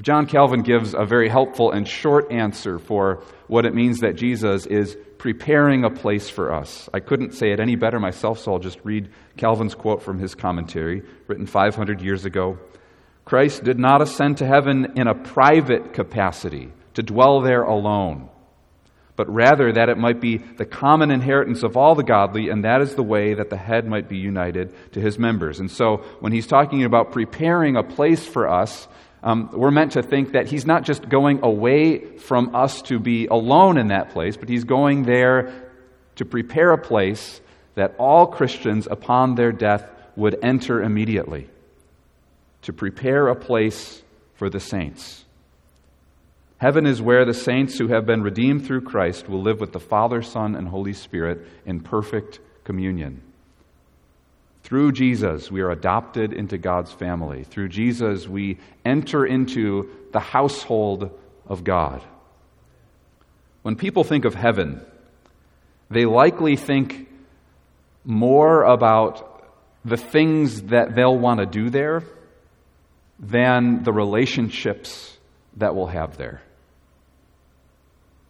John 0.00 0.24
Calvin 0.26 0.62
gives 0.62 0.94
a 0.94 1.04
very 1.04 1.28
helpful 1.28 1.70
and 1.70 1.86
short 1.86 2.32
answer 2.32 2.78
for 2.78 3.22
what 3.46 3.66
it 3.66 3.74
means 3.74 4.00
that 4.00 4.16
Jesus 4.16 4.64
is 4.64 4.96
preparing 5.18 5.84
a 5.84 5.90
place 5.90 6.30
for 6.30 6.50
us. 6.50 6.88
I 6.94 7.00
couldn't 7.00 7.34
say 7.34 7.52
it 7.52 7.60
any 7.60 7.76
better 7.76 8.00
myself, 8.00 8.38
so 8.38 8.54
I'll 8.54 8.58
just 8.58 8.78
read 8.84 9.10
Calvin's 9.36 9.74
quote 9.74 10.02
from 10.02 10.18
his 10.18 10.34
commentary, 10.34 11.02
written 11.26 11.44
500 11.44 12.00
years 12.00 12.24
ago. 12.24 12.58
Christ 13.26 13.64
did 13.64 13.78
not 13.78 14.00
ascend 14.00 14.38
to 14.38 14.46
heaven 14.46 14.94
in 14.96 15.08
a 15.08 15.14
private 15.14 15.92
capacity 15.92 16.72
to 16.94 17.02
dwell 17.02 17.40
there 17.40 17.62
alone, 17.62 18.28
but 19.16 19.28
rather 19.32 19.72
that 19.72 19.88
it 19.88 19.98
might 19.98 20.20
be 20.20 20.38
the 20.38 20.64
common 20.64 21.10
inheritance 21.10 21.62
of 21.62 21.76
all 21.76 21.94
the 21.94 22.02
godly, 22.02 22.48
and 22.48 22.64
that 22.64 22.80
is 22.80 22.94
the 22.94 23.02
way 23.02 23.34
that 23.34 23.50
the 23.50 23.56
head 23.56 23.86
might 23.86 24.08
be 24.08 24.16
united 24.16 24.72
to 24.92 25.00
his 25.00 25.18
members. 25.18 25.60
And 25.60 25.70
so, 25.70 25.98
when 26.20 26.32
he's 26.32 26.46
talking 26.46 26.84
about 26.84 27.12
preparing 27.12 27.76
a 27.76 27.82
place 27.82 28.26
for 28.26 28.48
us, 28.48 28.88
um, 29.22 29.48
we're 29.52 29.70
meant 29.70 29.92
to 29.92 30.02
think 30.02 30.32
that 30.32 30.48
he's 30.48 30.66
not 30.66 30.84
just 30.84 31.08
going 31.08 31.40
away 31.42 32.18
from 32.18 32.54
us 32.54 32.82
to 32.82 32.98
be 32.98 33.26
alone 33.26 33.78
in 33.78 33.88
that 33.88 34.10
place, 34.10 34.36
but 34.36 34.50
he's 34.50 34.64
going 34.64 35.04
there 35.04 35.70
to 36.16 36.24
prepare 36.26 36.72
a 36.72 36.78
place 36.78 37.40
that 37.74 37.94
all 37.98 38.26
Christians, 38.26 38.86
upon 38.88 39.34
their 39.34 39.50
death, 39.50 39.88
would 40.14 40.38
enter 40.42 40.82
immediately. 40.82 41.48
To 42.62 42.72
prepare 42.72 43.28
a 43.28 43.34
place 43.34 44.02
for 44.34 44.48
the 44.48 44.60
saints. 44.60 45.23
Heaven 46.64 46.86
is 46.86 47.02
where 47.02 47.26
the 47.26 47.34
saints 47.34 47.76
who 47.76 47.88
have 47.88 48.06
been 48.06 48.22
redeemed 48.22 48.64
through 48.64 48.80
Christ 48.80 49.28
will 49.28 49.42
live 49.42 49.60
with 49.60 49.72
the 49.72 49.78
Father, 49.78 50.22
Son, 50.22 50.54
and 50.54 50.66
Holy 50.66 50.94
Spirit 50.94 51.46
in 51.66 51.80
perfect 51.80 52.40
communion. 52.64 53.20
Through 54.62 54.92
Jesus, 54.92 55.50
we 55.50 55.60
are 55.60 55.70
adopted 55.70 56.32
into 56.32 56.56
God's 56.56 56.90
family. 56.90 57.44
Through 57.44 57.68
Jesus, 57.68 58.26
we 58.26 58.56
enter 58.82 59.26
into 59.26 59.90
the 60.12 60.20
household 60.20 61.10
of 61.46 61.64
God. 61.64 62.02
When 63.60 63.76
people 63.76 64.02
think 64.02 64.24
of 64.24 64.34
heaven, 64.34 64.80
they 65.90 66.06
likely 66.06 66.56
think 66.56 67.10
more 68.06 68.62
about 68.62 69.50
the 69.84 69.98
things 69.98 70.62
that 70.62 70.94
they'll 70.94 71.18
want 71.18 71.40
to 71.40 71.46
do 71.46 71.68
there 71.68 72.04
than 73.18 73.82
the 73.82 73.92
relationships 73.92 75.14
that 75.58 75.76
we'll 75.76 75.88
have 75.88 76.16
there. 76.16 76.40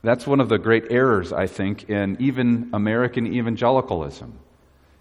That's 0.05 0.27
one 0.27 0.41
of 0.41 0.49
the 0.49 0.59
great 0.59 0.85
errors, 0.91 1.33
I 1.33 1.47
think, 1.47 1.89
in 1.89 2.19
even 2.21 2.71
American 2.73 3.27
evangelicalism, 3.27 4.39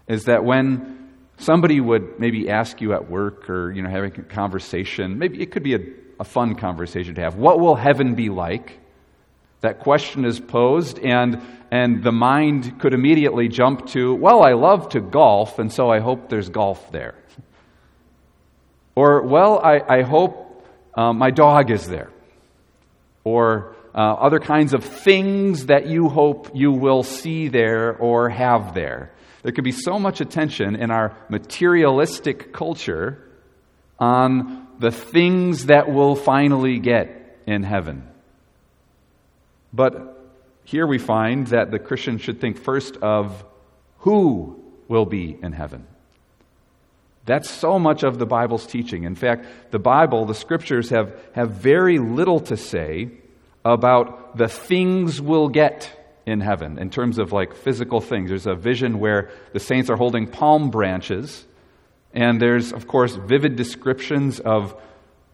is 0.08 0.24
that 0.24 0.44
when 0.44 1.12
somebody 1.36 1.80
would 1.80 2.18
maybe 2.18 2.48
ask 2.48 2.80
you 2.80 2.94
at 2.94 3.10
work 3.10 3.48
or 3.50 3.70
you 3.70 3.82
know 3.82 3.90
having 3.90 4.18
a 4.18 4.22
conversation, 4.22 5.18
maybe 5.18 5.40
it 5.42 5.52
could 5.52 5.62
be 5.62 5.74
a, 5.74 5.80
a 6.18 6.24
fun 6.24 6.54
conversation 6.54 7.14
to 7.14 7.20
have. 7.20 7.36
What 7.36 7.60
will 7.60 7.76
heaven 7.76 8.14
be 8.14 8.30
like? 8.30 8.80
That 9.60 9.80
question 9.80 10.24
is 10.24 10.40
posed, 10.40 10.98
and 10.98 11.40
and 11.70 12.02
the 12.02 12.12
mind 12.12 12.78
could 12.80 12.94
immediately 12.94 13.48
jump 13.48 13.86
to, 13.88 14.14
well, 14.14 14.42
I 14.42 14.52
love 14.52 14.90
to 14.90 15.00
golf, 15.00 15.58
and 15.58 15.72
so 15.72 15.90
I 15.90 15.98
hope 15.98 16.28
there's 16.28 16.48
golf 16.48 16.92
there. 16.92 17.14
Or, 18.94 19.22
well, 19.22 19.58
I, 19.58 19.80
I 19.80 20.02
hope 20.02 20.64
um, 20.94 21.18
my 21.18 21.32
dog 21.32 21.72
is 21.72 21.88
there. 21.88 22.10
Or, 23.24 23.73
uh, 23.94 23.98
other 23.98 24.40
kinds 24.40 24.74
of 24.74 24.84
things 24.84 25.66
that 25.66 25.86
you 25.86 26.08
hope 26.08 26.50
you 26.54 26.72
will 26.72 27.02
see 27.02 27.48
there 27.48 27.96
or 27.96 28.28
have 28.28 28.74
there. 28.74 29.12
There 29.42 29.52
could 29.52 29.64
be 29.64 29.72
so 29.72 29.98
much 29.98 30.20
attention 30.20 30.74
in 30.74 30.90
our 30.90 31.16
materialistic 31.28 32.52
culture 32.52 33.22
on 33.98 34.66
the 34.80 34.90
things 34.90 35.66
that 35.66 35.88
we'll 35.88 36.16
finally 36.16 36.78
get 36.78 37.38
in 37.46 37.62
heaven. 37.62 38.08
But 39.72 40.18
here 40.64 40.86
we 40.86 40.98
find 40.98 41.46
that 41.48 41.70
the 41.70 41.78
Christian 41.78 42.18
should 42.18 42.40
think 42.40 42.58
first 42.58 42.96
of 42.96 43.44
who 43.98 44.60
will 44.88 45.06
be 45.06 45.38
in 45.40 45.52
heaven. 45.52 45.86
That's 47.26 47.48
so 47.48 47.78
much 47.78 48.02
of 48.02 48.18
the 48.18 48.26
Bible's 48.26 48.66
teaching. 48.66 49.04
In 49.04 49.14
fact, 49.14 49.46
the 49.70 49.78
Bible, 49.78 50.26
the 50.26 50.34
scriptures, 50.34 50.90
have, 50.90 51.14
have 51.32 51.52
very 51.52 51.98
little 51.98 52.40
to 52.40 52.56
say 52.56 53.10
about 53.64 54.36
the 54.36 54.48
things 54.48 55.20
we'll 55.20 55.48
get 55.48 55.90
in 56.26 56.40
heaven 56.40 56.78
in 56.78 56.90
terms 56.90 57.18
of 57.18 57.32
like 57.32 57.54
physical 57.54 58.00
things. 58.00 58.30
There's 58.30 58.46
a 58.46 58.54
vision 58.54 58.98
where 58.98 59.30
the 59.52 59.60
saints 59.60 59.90
are 59.90 59.96
holding 59.96 60.26
palm 60.26 60.70
branches, 60.70 61.46
and 62.12 62.40
there's, 62.40 62.72
of 62.72 62.86
course, 62.86 63.14
vivid 63.14 63.56
descriptions 63.56 64.40
of 64.40 64.76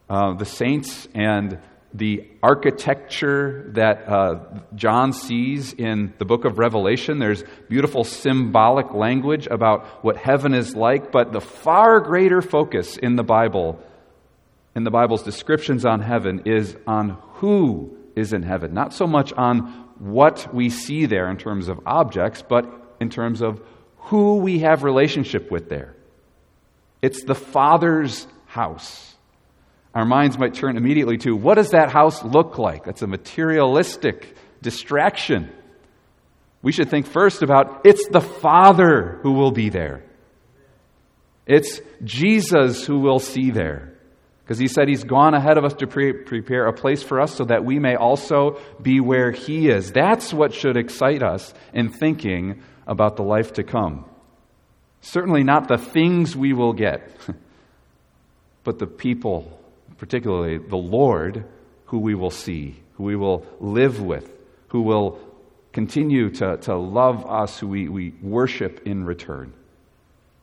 uh, 0.08 0.34
the 0.34 0.44
saints 0.44 1.08
and 1.14 1.58
the 1.92 2.24
architecture 2.40 3.70
that 3.74 4.08
uh, 4.08 4.38
John 4.76 5.12
sees 5.12 5.72
in 5.72 6.14
the 6.18 6.24
book 6.24 6.44
of 6.44 6.58
Revelation. 6.58 7.18
There's 7.18 7.42
beautiful 7.68 8.04
symbolic 8.04 8.92
language 8.92 9.48
about 9.48 9.84
what 10.04 10.16
heaven 10.16 10.54
is 10.54 10.76
like, 10.76 11.10
but 11.10 11.32
the 11.32 11.40
far 11.40 11.98
greater 12.00 12.42
focus 12.42 12.96
in 12.96 13.16
the 13.16 13.24
Bible, 13.24 13.80
in 14.76 14.84
the 14.84 14.90
Bible's 14.90 15.24
descriptions 15.24 15.84
on 15.84 16.00
heaven, 16.00 16.42
is 16.44 16.76
on 16.86 17.18
who 17.34 17.96
is 18.20 18.32
in 18.32 18.42
heaven. 18.42 18.72
Not 18.74 18.92
so 18.92 19.06
much 19.06 19.32
on 19.32 19.88
what 19.98 20.54
we 20.54 20.70
see 20.70 21.06
there 21.06 21.28
in 21.30 21.36
terms 21.36 21.68
of 21.68 21.80
objects, 21.86 22.42
but 22.46 22.66
in 23.00 23.10
terms 23.10 23.42
of 23.42 23.60
who 23.96 24.36
we 24.36 24.60
have 24.60 24.84
relationship 24.84 25.50
with 25.50 25.68
there. 25.68 25.94
It's 27.02 27.24
the 27.24 27.34
Father's 27.34 28.26
house. 28.46 29.14
Our 29.94 30.04
minds 30.04 30.38
might 30.38 30.54
turn 30.54 30.76
immediately 30.76 31.18
to 31.18 31.34
what 31.34 31.56
does 31.56 31.70
that 31.70 31.90
house 31.90 32.22
look 32.22 32.58
like? 32.58 32.84
That's 32.84 33.02
a 33.02 33.06
materialistic 33.06 34.36
distraction. 34.62 35.50
We 36.62 36.72
should 36.72 36.90
think 36.90 37.06
first 37.06 37.42
about 37.42 37.82
it's 37.84 38.06
the 38.08 38.20
Father 38.20 39.18
who 39.22 39.32
will 39.32 39.50
be 39.50 39.70
there. 39.70 40.04
It's 41.46 41.80
Jesus 42.04 42.86
who 42.86 43.00
will 43.00 43.18
see 43.18 43.50
there. 43.50 43.89
Because 44.50 44.58
he 44.58 44.66
said 44.66 44.88
he's 44.88 45.04
gone 45.04 45.34
ahead 45.34 45.58
of 45.58 45.64
us 45.64 45.74
to 45.74 45.86
pre- 45.86 46.12
prepare 46.12 46.66
a 46.66 46.72
place 46.72 47.04
for 47.04 47.20
us 47.20 47.36
so 47.36 47.44
that 47.44 47.64
we 47.64 47.78
may 47.78 47.94
also 47.94 48.60
be 48.82 48.98
where 48.98 49.30
he 49.30 49.68
is. 49.68 49.92
That's 49.92 50.34
what 50.34 50.52
should 50.52 50.76
excite 50.76 51.22
us 51.22 51.54
in 51.72 51.88
thinking 51.88 52.60
about 52.84 53.14
the 53.14 53.22
life 53.22 53.52
to 53.52 53.62
come. 53.62 54.06
Certainly 55.02 55.44
not 55.44 55.68
the 55.68 55.78
things 55.78 56.34
we 56.34 56.52
will 56.52 56.72
get, 56.72 57.12
but 58.64 58.80
the 58.80 58.88
people, 58.88 59.56
particularly 59.98 60.58
the 60.58 60.76
Lord, 60.76 61.44
who 61.84 62.00
we 62.00 62.16
will 62.16 62.32
see, 62.32 62.82
who 62.94 63.04
we 63.04 63.14
will 63.14 63.46
live 63.60 64.02
with, 64.02 64.36
who 64.70 64.82
will 64.82 65.20
continue 65.72 66.28
to, 66.28 66.56
to 66.56 66.74
love 66.74 67.24
us, 67.24 67.60
who 67.60 67.68
we, 67.68 67.88
we 67.88 68.14
worship 68.20 68.84
in 68.84 69.04
return. 69.04 69.52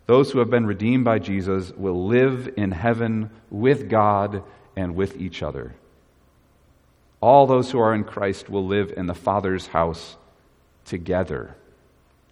Those 0.08 0.32
who 0.32 0.40
have 0.40 0.50
been 0.50 0.66
redeemed 0.66 1.04
by 1.06 1.20
Jesus 1.20 1.72
will 1.72 2.08
live 2.08 2.50
in 2.58 2.72
heaven 2.72 3.30
with 3.50 3.90
God 3.90 4.42
and 4.76 4.96
with 4.96 5.18
each 5.18 5.44
other. 5.44 5.76
All 7.20 7.46
those 7.46 7.70
who 7.70 7.80
are 7.80 7.94
in 7.94 8.06
Christ 8.06 8.50
will 8.50 8.66
live 8.66 8.94
in 8.96 9.08
the 9.08 9.14
Father's 9.14 9.68
house 9.68 10.16
together. 10.86 11.56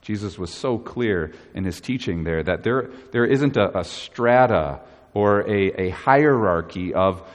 Jesus 0.02 0.38
was 0.38 0.54
so 0.54 0.78
clear 0.78 1.34
in 1.54 1.66
his 1.66 1.82
teaching 1.82 2.24
there 2.24 2.44
that 2.44 2.64
there, 2.64 2.92
there 3.12 3.26
isn't 3.26 3.58
a, 3.58 3.80
a 3.80 3.84
strata 3.84 4.80
or 5.14 5.42
a, 5.42 5.88
a 5.88 5.90
hierarchy 5.90 6.94
of 6.94 7.28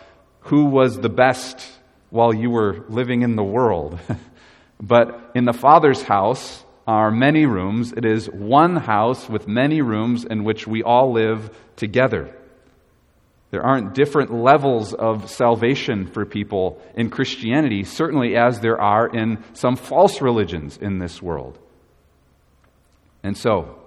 who 0.42 0.66
was 0.66 1.00
the 1.00 1.09
best 1.09 1.61
while 2.09 2.33
you 2.33 2.48
were 2.48 2.85
living 2.88 3.22
in 3.22 3.37
the 3.37 3.44
world. 3.44 3.98
but 4.81 5.33
in 5.35 5.44
the 5.44 5.53
Father's 5.53 6.03
house, 6.03 6.64
are 6.90 7.12
many 7.12 7.46
rooms. 7.46 7.92
It 7.92 8.05
is 8.05 8.29
one 8.29 8.74
house 8.74 9.29
with 9.29 9.46
many 9.46 9.81
rooms 9.81 10.24
in 10.24 10.42
which 10.42 10.66
we 10.66 10.83
all 10.83 11.12
live 11.12 11.48
together. 11.76 12.35
There 13.53 13.62
aren't 13.62 13.94
different 13.94 14.35
levels 14.35 14.92
of 14.92 15.31
salvation 15.31 16.09
for 16.09 16.26
people 16.26 16.83
in 16.96 17.09
Christianity, 17.09 17.85
certainly 17.85 18.37
as 18.37 18.59
there 18.59 18.81
are 18.81 19.07
in 19.07 19.38
some 19.53 19.76
false 19.76 20.20
religions 20.20 20.79
in 20.79 20.98
this 20.98 21.22
world. 21.22 21.61
And 23.22 23.38
so, 23.38 23.79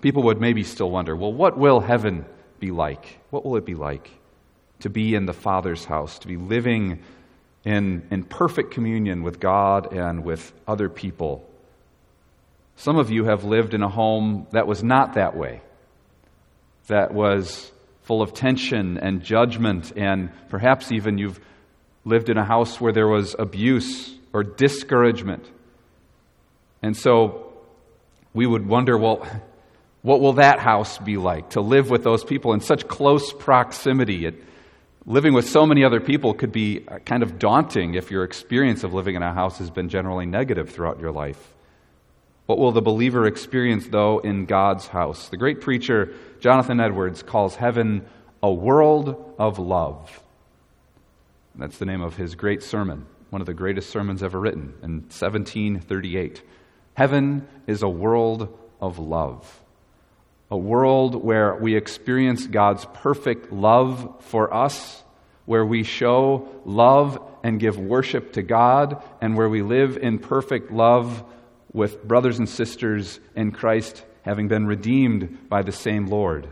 people 0.00 0.22
would 0.22 0.40
maybe 0.40 0.62
still 0.62 0.90
wonder 0.90 1.16
well, 1.16 1.32
what 1.32 1.58
will 1.58 1.80
heaven 1.80 2.24
be 2.60 2.70
like? 2.70 3.18
What 3.30 3.44
will 3.44 3.56
it 3.56 3.66
be 3.66 3.74
like 3.74 4.08
to 4.82 4.88
be 4.88 5.16
in 5.16 5.26
the 5.26 5.32
Father's 5.32 5.84
house, 5.84 6.20
to 6.20 6.28
be 6.28 6.36
living 6.36 7.00
in, 7.64 8.06
in 8.12 8.22
perfect 8.22 8.70
communion 8.70 9.24
with 9.24 9.40
God 9.40 9.92
and 9.92 10.22
with 10.22 10.52
other 10.68 10.88
people 10.88 11.48
some 12.76 12.98
of 12.98 13.10
you 13.10 13.24
have 13.24 13.44
lived 13.44 13.74
in 13.74 13.82
a 13.82 13.88
home 13.88 14.46
that 14.52 14.66
was 14.66 14.82
not 14.82 15.14
that 15.14 15.36
way, 15.36 15.60
that 16.88 17.12
was 17.12 17.70
full 18.02 18.22
of 18.22 18.34
tension 18.34 18.98
and 18.98 19.22
judgment, 19.22 19.92
and 19.96 20.30
perhaps 20.48 20.90
even 20.90 21.18
you've 21.18 21.40
lived 22.04 22.28
in 22.28 22.36
a 22.36 22.44
house 22.44 22.80
where 22.80 22.92
there 22.92 23.06
was 23.06 23.36
abuse 23.38 24.14
or 24.32 24.42
discouragement. 24.42 25.48
And 26.82 26.96
so 26.96 27.52
we 28.34 28.46
would 28.46 28.66
wonder 28.66 28.98
well, 28.98 29.26
what 30.02 30.20
will 30.20 30.34
that 30.34 30.58
house 30.58 30.98
be 30.98 31.16
like 31.16 31.50
to 31.50 31.60
live 31.60 31.90
with 31.90 32.02
those 32.02 32.24
people 32.24 32.52
in 32.54 32.60
such 32.60 32.88
close 32.88 33.32
proximity? 33.32 34.26
It, 34.26 34.42
living 35.06 35.32
with 35.32 35.48
so 35.48 35.64
many 35.64 35.84
other 35.84 36.00
people 36.00 36.34
could 36.34 36.50
be 36.52 36.84
kind 37.04 37.22
of 37.22 37.38
daunting 37.38 37.94
if 37.94 38.10
your 38.10 38.24
experience 38.24 38.82
of 38.82 38.92
living 38.92 39.14
in 39.14 39.22
a 39.22 39.32
house 39.32 39.58
has 39.58 39.70
been 39.70 39.88
generally 39.88 40.26
negative 40.26 40.70
throughout 40.70 40.98
your 40.98 41.12
life. 41.12 41.54
What 42.46 42.58
will 42.58 42.72
the 42.72 42.82
believer 42.82 43.26
experience, 43.26 43.86
though, 43.88 44.18
in 44.18 44.46
God's 44.46 44.88
house? 44.88 45.28
The 45.28 45.36
great 45.36 45.60
preacher 45.60 46.12
Jonathan 46.40 46.80
Edwards 46.80 47.22
calls 47.22 47.56
heaven 47.56 48.04
a 48.42 48.52
world 48.52 49.34
of 49.38 49.58
love. 49.58 50.22
That's 51.54 51.78
the 51.78 51.86
name 51.86 52.02
of 52.02 52.16
his 52.16 52.34
great 52.34 52.62
sermon 52.62 53.06
one 53.30 53.40
of 53.40 53.46
the 53.46 53.54
greatest 53.54 53.88
sermons 53.88 54.22
ever 54.22 54.38
written 54.38 54.74
in 54.82 54.92
1738. 55.08 56.42
Heaven 56.92 57.48
is 57.66 57.82
a 57.82 57.88
world 57.88 58.54
of 58.78 58.98
love 58.98 59.62
a 60.52 60.56
world 60.56 61.14
where 61.14 61.54
we 61.54 61.76
experience 61.76 62.46
God's 62.46 62.84
perfect 62.92 63.50
love 63.50 64.16
for 64.20 64.52
us, 64.52 65.02
where 65.46 65.64
we 65.64 65.82
show 65.82 66.46
love 66.66 67.18
and 67.42 67.58
give 67.58 67.78
worship 67.78 68.34
to 68.34 68.42
God, 68.42 69.02
and 69.22 69.34
where 69.34 69.48
we 69.48 69.62
live 69.62 69.96
in 69.96 70.18
perfect 70.18 70.70
love 70.70 71.24
with 71.72 72.02
brothers 72.02 72.38
and 72.38 72.48
sisters 72.48 73.20
in 73.34 73.52
Christ, 73.52 74.04
having 74.22 74.48
been 74.48 74.66
redeemed 74.66 75.48
by 75.48 75.62
the 75.62 75.72
same 75.72 76.06
Lord. 76.06 76.48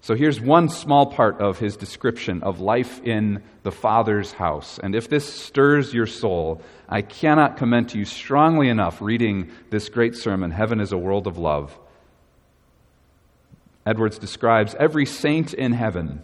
So 0.00 0.14
here's 0.14 0.40
one 0.40 0.68
small 0.68 1.06
part 1.06 1.40
of 1.40 1.58
his 1.58 1.76
description 1.76 2.42
of 2.42 2.60
life 2.60 3.00
in 3.02 3.42
the 3.64 3.72
Father's 3.72 4.32
house. 4.32 4.78
And 4.80 4.94
if 4.94 5.08
this 5.08 5.28
stirs 5.28 5.92
your 5.92 6.06
soul, 6.06 6.62
I 6.88 7.02
cannot 7.02 7.56
commend 7.56 7.88
to 7.90 7.98
you 7.98 8.04
strongly 8.04 8.68
enough 8.68 9.02
reading 9.02 9.50
this 9.70 9.88
great 9.88 10.14
sermon, 10.14 10.50
Heaven 10.50 10.80
is 10.80 10.92
a 10.92 10.98
World 10.98 11.26
of 11.26 11.36
Love 11.36 11.76
Edwards 13.88 14.18
describes 14.18 14.74
every 14.74 15.06
saint 15.06 15.54
in 15.54 15.72
heaven 15.72 16.20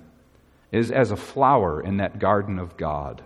is 0.71 0.91
as 0.91 1.11
a 1.11 1.17
flower 1.17 1.81
in 1.81 1.97
that 1.97 2.19
garden 2.19 2.59
of 2.59 2.77
God. 2.77 3.25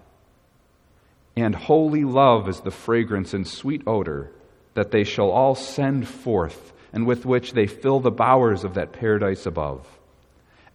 And 1.37 1.57
holy 1.57 2.05
love 2.05 2.49
is 2.49 2.61
the 2.61 2.71
fragrance 2.71 3.35
and 3.35 3.49
sweet 3.49 3.83
odor 3.85 4.31
that 4.79 4.93
they 4.93 5.03
shall 5.03 5.33
all 5.33 5.57
send 5.57 6.07
forth, 6.07 6.73
and 6.93 7.05
with 7.05 7.27
which 7.27 7.53
they 7.53 7.67
fill 7.67 7.99
the 7.99 8.13
bowers 8.13 8.63
of 8.63 8.75
that 8.75 8.93
paradise 8.93 9.45
above. 9.45 9.85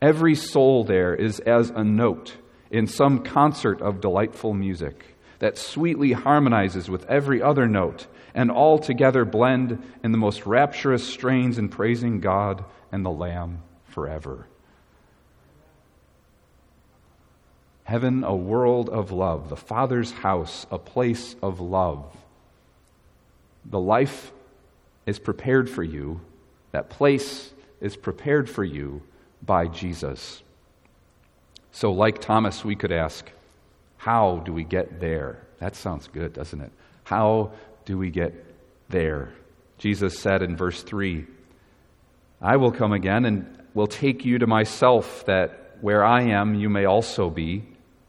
Every 0.01 0.35
soul 0.35 0.83
there 0.83 1.15
is 1.15 1.39
as 1.39 1.69
a 1.69 1.85
note 1.85 2.35
in 2.69 2.85
some 2.85 3.23
concert 3.23 3.81
of 3.81 4.01
delightful 4.01 4.53
music 4.53 5.05
that 5.39 5.57
sweetly 5.57 6.11
harmonizes 6.11 6.89
with 6.89 7.05
every 7.09 7.41
other 7.41 7.65
note, 7.65 8.05
and 8.35 8.51
all 8.51 8.77
together 8.77 9.23
blend 9.23 9.81
in 10.03 10.11
the 10.11 10.17
most 10.17 10.45
rapturous 10.45 11.07
strains 11.07 11.57
in 11.57 11.69
praising 11.69 12.19
God 12.19 12.65
and 12.91 13.05
the 13.05 13.09
Lamb 13.09 13.59
forever. 13.87 14.47
Heaven, 17.85 18.25
a 18.25 18.35
world 18.35 18.89
of 18.89 19.13
love. 19.13 19.47
The 19.47 19.55
Father's 19.55 20.11
house, 20.11 20.65
a 20.69 20.77
place 20.77 21.37
of 21.41 21.61
love. 21.61 22.05
The 23.65 23.79
life 23.79 24.31
is 25.05 25.19
prepared 25.19 25.69
for 25.69 25.83
you. 25.83 26.21
That 26.71 26.89
place 26.89 27.51
is 27.81 27.95
prepared 27.95 28.49
for 28.49 28.63
you 28.63 29.01
by 29.41 29.67
Jesus. 29.67 30.41
So, 31.71 31.91
like 31.91 32.21
Thomas, 32.21 32.63
we 32.63 32.75
could 32.75 32.91
ask, 32.91 33.29
How 33.97 34.41
do 34.45 34.53
we 34.53 34.63
get 34.63 34.99
there? 34.99 35.39
That 35.59 35.75
sounds 35.75 36.07
good, 36.07 36.33
doesn't 36.33 36.61
it? 36.61 36.71
How 37.03 37.51
do 37.85 37.97
we 37.97 38.09
get 38.09 38.33
there? 38.89 39.33
Jesus 39.77 40.19
said 40.19 40.41
in 40.41 40.55
verse 40.55 40.83
3 40.83 41.25
I 42.41 42.57
will 42.57 42.71
come 42.71 42.91
again 42.91 43.25
and 43.25 43.57
will 43.73 43.87
take 43.87 44.25
you 44.25 44.39
to 44.39 44.47
myself, 44.47 45.25
that 45.25 45.77
where 45.81 46.03
I 46.03 46.23
am, 46.23 46.55
you 46.55 46.69
may 46.69 46.85
also 46.85 47.29
be. 47.29 47.63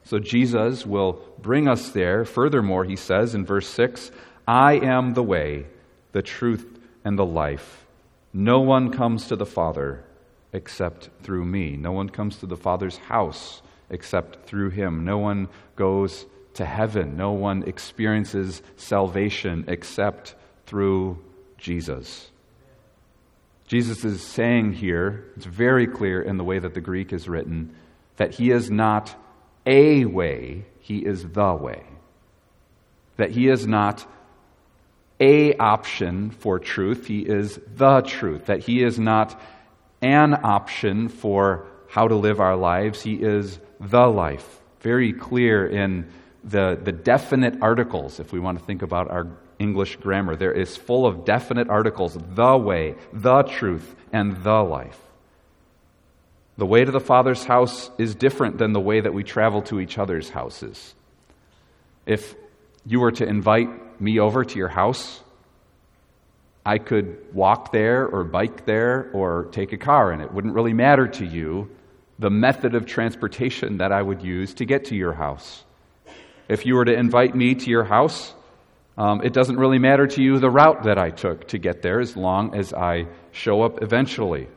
So 0.05 0.19
Jesus 0.19 0.85
will 0.85 1.21
bring 1.38 1.69
us 1.69 1.90
there. 1.90 2.25
Furthermore, 2.25 2.85
he 2.85 2.97
says 2.97 3.35
in 3.35 3.47
verse 3.47 3.69
6 3.69 4.11
I 4.46 4.74
am 4.74 5.14
the 5.14 5.22
way, 5.22 5.66
the 6.12 6.22
truth, 6.22 6.78
and 7.04 7.18
the 7.18 7.26
life. 7.26 7.87
No 8.33 8.61
one 8.61 8.90
comes 8.90 9.28
to 9.28 9.37
the 9.37 9.46
Father 9.46 10.04
except 10.52 11.11
through 11.22 11.44
me. 11.44 11.76
No 11.76 11.92
one 11.92 12.09
comes 12.09 12.37
to 12.38 12.46
the 12.46 12.57
Father's 12.57 12.96
house 12.96 13.62
except 13.90 14.46
through 14.46 14.70
him. 14.70 15.04
No 15.04 15.18
one 15.18 15.48
goes 15.76 16.26
to 16.54 16.64
heaven. 16.64 17.16
No 17.16 17.33
one 17.33 17.64
experiences 17.64 18.62
salvation 18.76 19.64
except 19.68 20.35
through 20.66 21.18
Jesus. 21.59 22.30
Jesus 23.66 24.04
is 24.04 24.22
saying 24.22 24.74
here, 24.74 25.24
it's 25.37 25.46
very 25.46 25.87
clear 25.87 26.20
in 26.20 26.37
the 26.37 26.44
way 26.44 26.59
that 26.59 26.74
the 26.74 26.80
Greek 26.80 27.12
is 27.12 27.28
written, 27.28 27.74
that 28.16 28.35
he 28.35 28.50
is 28.50 28.70
not 28.70 29.14
a 29.66 30.04
way, 30.04 30.66
he 30.80 30.98
is 30.98 31.28
the 31.30 31.54
way. 31.54 31.83
That 33.16 33.30
he 33.30 33.48
is 33.48 33.66
not 33.66 34.07
a 35.24 35.54
option 35.56 36.30
for 36.30 36.58
truth, 36.58 37.06
he 37.06 37.20
is 37.20 37.58
the 37.76 38.02
truth. 38.02 38.46
That 38.46 38.60
he 38.60 38.82
is 38.82 38.98
not 38.98 39.40
an 40.02 40.34
option 40.34 41.08
for 41.08 41.66
how 41.88 42.08
to 42.08 42.14
live 42.14 42.40
our 42.40 42.56
lives, 42.56 43.00
he 43.02 43.14
is 43.14 43.58
the 43.80 44.06
life. 44.06 44.60
Very 44.80 45.14
clear 45.14 45.66
in 45.66 46.10
the, 46.42 46.78
the 46.82 46.92
definite 46.92 47.62
articles, 47.62 48.20
if 48.20 48.32
we 48.32 48.38
want 48.38 48.58
to 48.58 48.64
think 48.64 48.82
about 48.82 49.10
our 49.10 49.26
English 49.58 49.96
grammar. 49.96 50.37
There 50.37 50.52
is 50.52 50.76
full 50.76 51.06
of 51.06 51.24
definite 51.24 51.70
articles 51.70 52.18
the 52.34 52.56
way, 52.58 52.96
the 53.12 53.44
truth, 53.44 53.94
and 54.12 54.42
the 54.42 54.62
life. 54.62 55.00
The 56.58 56.66
way 56.66 56.84
to 56.84 56.90
the 56.90 57.00
Father's 57.00 57.44
house 57.44 57.90
is 57.96 58.14
different 58.14 58.58
than 58.58 58.74
the 58.74 58.80
way 58.80 59.00
that 59.00 59.14
we 59.14 59.24
travel 59.24 59.62
to 59.62 59.80
each 59.80 59.96
other's 59.96 60.28
houses. 60.28 60.94
If 62.04 62.34
you 62.87 63.01
were 63.01 63.12
to 63.12 63.27
invite 63.27 64.01
me 64.01 64.18
over 64.18 64.44
to 64.44 64.59
your 64.59 64.68
house, 64.68 65.20
I 66.66 66.79
could 66.79 67.35
walk 67.35 67.73
there 67.73 68.07
or 68.07 68.25
bike 68.25 68.64
there 68.64 69.11
or 69.12 69.49
take 69.53 69.73
a 69.73 69.77
car, 69.77 70.12
and 70.12 70.23
it 70.23 70.33
wouldn't 70.33 70.55
really 70.55 70.73
matter 70.73 71.07
to 71.07 71.25
you 71.27 71.70
the 72.18 72.31
method 72.31 72.75
of 72.75 72.87
transportation 72.87 73.79
that 73.79 73.92
I 73.92 74.01
would 74.01 74.23
use 74.23 74.55
to 74.55 74.64
get 74.64 74.87
to 74.87 74.97
your 74.97 75.12
house. 75.12 75.64
If 76.49 76.64
you 76.64 76.77
were 76.77 76.85
to 76.85 76.94
invite 76.94 77.35
me 77.35 77.55
to 77.55 77.70
your 77.70 77.85
house, 77.85 78.35
um, 78.97 79.23
it 79.23 79.33
doesn't 79.33 79.57
really 79.57 79.79
matter 79.79 80.07
to 80.07 80.23
you 80.23 80.38
the 80.38 80.51
route 80.51 80.85
that 80.85 80.99
I 80.99 81.11
took 81.11 81.49
to 81.49 81.59
get 81.59 81.83
there 81.83 82.01
as 82.01 82.16
long 82.16 82.55
as 82.55 82.73
I 82.73 83.07
show 83.33 83.62
up 83.62 83.83
eventually. 83.83 84.49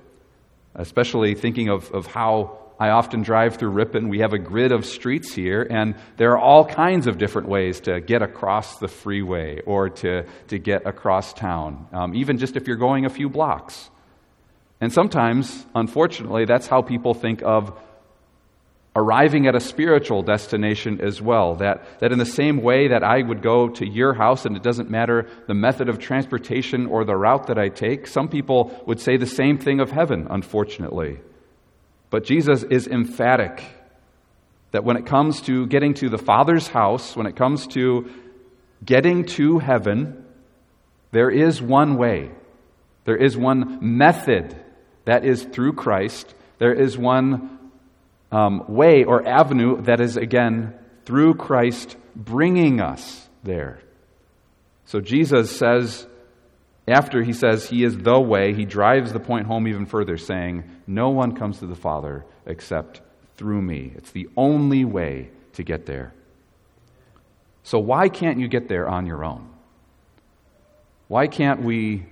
Especially 0.76 1.34
thinking 1.34 1.70
of, 1.70 1.92
of 1.92 2.06
how 2.06 2.60
I 2.80 2.90
often 2.90 3.24
drive 3.24 3.56
through 3.56 3.72
Ripon. 3.72 4.10
We 4.10 4.20
have 4.20 4.34
a 4.34 4.38
grid 4.38 4.72
of 4.72 4.86
streets 4.86 5.34
here, 5.34 5.66
and 5.70 5.96
there 6.18 6.32
are 6.32 6.40
all 6.40 6.64
kinds 6.66 7.08
of 7.08 7.18
different 7.18 7.48
ways 7.48 7.80
to 7.82 8.00
get 8.00 8.22
across 8.22 8.78
the 8.78 8.88
freeway 8.88 9.62
or 9.66 9.90
to, 9.90 10.26
to 10.50 10.60
get 10.60 10.86
across 10.86 11.34
town, 11.34 11.88
um, 11.92 12.16
even 12.16 12.38
just 12.38 12.56
if 12.56 12.68
you're 12.68 12.78
going 12.78 13.06
a 13.06 13.10
few 13.10 13.30
blocks. 13.30 13.90
And 14.80 14.94
sometimes, 14.94 15.66
unfortunately, 15.74 16.46
that's 16.46 16.68
how 16.68 16.84
people 16.84 17.16
think 17.16 17.42
of 17.42 17.76
arriving 18.96 19.48
at 19.48 19.56
a 19.56 19.60
spiritual 19.60 20.24
destination 20.24 21.00
as 21.02 21.22
well. 21.22 21.56
That, 21.56 22.00
that 22.00 22.12
in 22.12 22.18
the 22.18 22.26
same 22.26 22.62
way 22.62 22.88
that 22.90 23.04
I 23.04 23.22
would 23.22 23.44
go 23.44 23.70
to 23.70 23.88
your 23.88 24.14
house 24.14 24.46
and 24.46 24.56
it 24.56 24.64
doesn't 24.64 24.90
matter 24.90 25.28
the 25.48 25.54
method 25.54 25.88
of 25.88 26.00
transportation 26.00 26.88
or 26.88 27.06
the 27.06 27.16
route 27.16 27.48
that 27.48 27.60
I 27.60 27.70
take, 27.70 28.08
some 28.08 28.28
people 28.28 28.84
would 28.88 29.00
say 29.00 29.18
the 29.18 29.28
same 29.28 29.60
thing 29.60 29.80
of 29.80 29.92
heaven, 29.92 30.28
unfortunately. 30.30 31.20
But 32.10 32.24
Jesus 32.24 32.64
is 32.64 32.88
emphatic 32.88 33.64
that 34.72 34.84
when 34.84 34.98
it 34.98 35.06
comes 35.06 35.42
to 35.42 35.66
getting 35.68 35.94
to 35.96 36.10
the 36.10 36.18
Father's 36.18 36.68
house, 36.68 37.16
when 37.16 37.26
it 37.26 37.36
comes 37.36 37.68
to 37.68 38.10
getting 38.84 39.26
to 39.26 39.60
heaven, 39.60 40.26
there 41.12 41.30
is 41.30 41.62
one 41.62 41.98
way. 41.98 42.32
There 43.06 43.16
is 43.16 43.38
one 43.38 43.80
method 43.98 44.56
that 45.06 45.26
is 45.26 45.44
through 45.44 45.74
Christ. 45.74 46.34
There 46.60 46.74
is 46.74 46.98
one 46.98 47.58
um, 48.32 48.66
way 48.68 49.04
or 49.04 49.26
avenue 49.26 49.82
that 49.84 50.02
is, 50.02 50.18
again, 50.18 50.74
through 51.06 51.36
Christ 51.36 51.96
bringing 52.16 52.82
us 52.82 53.28
there. 53.44 53.80
So 54.86 55.00
Jesus 55.00 55.58
says, 55.58 56.06
after 56.88 57.22
he 57.24 57.34
says 57.34 57.68
he 57.68 57.84
is 57.84 57.98
the 57.98 58.20
way, 58.20 58.54
he 58.54 58.66
drives 58.66 59.12
the 59.12 59.20
point 59.20 59.48
home 59.48 59.68
even 59.68 59.86
further, 59.86 60.18
saying, 60.18 60.64
No 60.86 61.10
one 61.10 61.36
comes 61.36 61.60
to 61.60 61.68
the 61.68 61.76
Father 61.76 62.26
except 62.46 63.02
through 63.36 63.62
me. 63.62 63.94
It's 63.96 64.12
the 64.12 64.30
only 64.38 64.86
way 64.86 65.30
to 65.54 65.64
get 65.64 65.86
there. 65.86 66.14
So, 67.64 67.80
why 67.80 68.08
can't 68.08 68.40
you 68.40 68.48
get 68.48 68.70
there 68.70 68.88
on 68.88 69.06
your 69.06 69.26
own? 69.26 69.50
Why 71.10 71.28
can't 71.28 71.62
we 71.62 72.06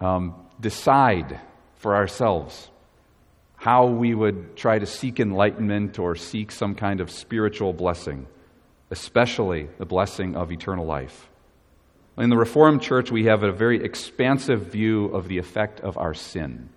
um, 0.00 0.34
decide 0.60 1.40
for 1.76 1.94
ourselves 1.94 2.68
how 3.56 3.86
we 3.86 4.14
would 4.14 4.56
try 4.56 4.78
to 4.78 4.86
seek 4.86 5.20
enlightenment 5.20 5.98
or 5.98 6.16
seek 6.16 6.50
some 6.50 6.74
kind 6.74 7.00
of 7.00 7.10
spiritual 7.10 7.74
blessing, 7.74 8.26
especially 8.90 9.68
the 9.78 9.84
blessing 9.84 10.34
of 10.34 10.50
eternal 10.50 10.86
life. 10.86 11.28
In 12.20 12.28
the 12.28 12.36
Reformed 12.36 12.82
Church, 12.82 13.10
we 13.10 13.24
have 13.24 13.42
a 13.42 13.50
very 13.50 13.82
expansive 13.82 14.66
view 14.66 15.06
of 15.06 15.26
the 15.26 15.38
effect 15.38 15.80
of 15.80 15.96
our 15.96 16.12
sin, 16.12 16.68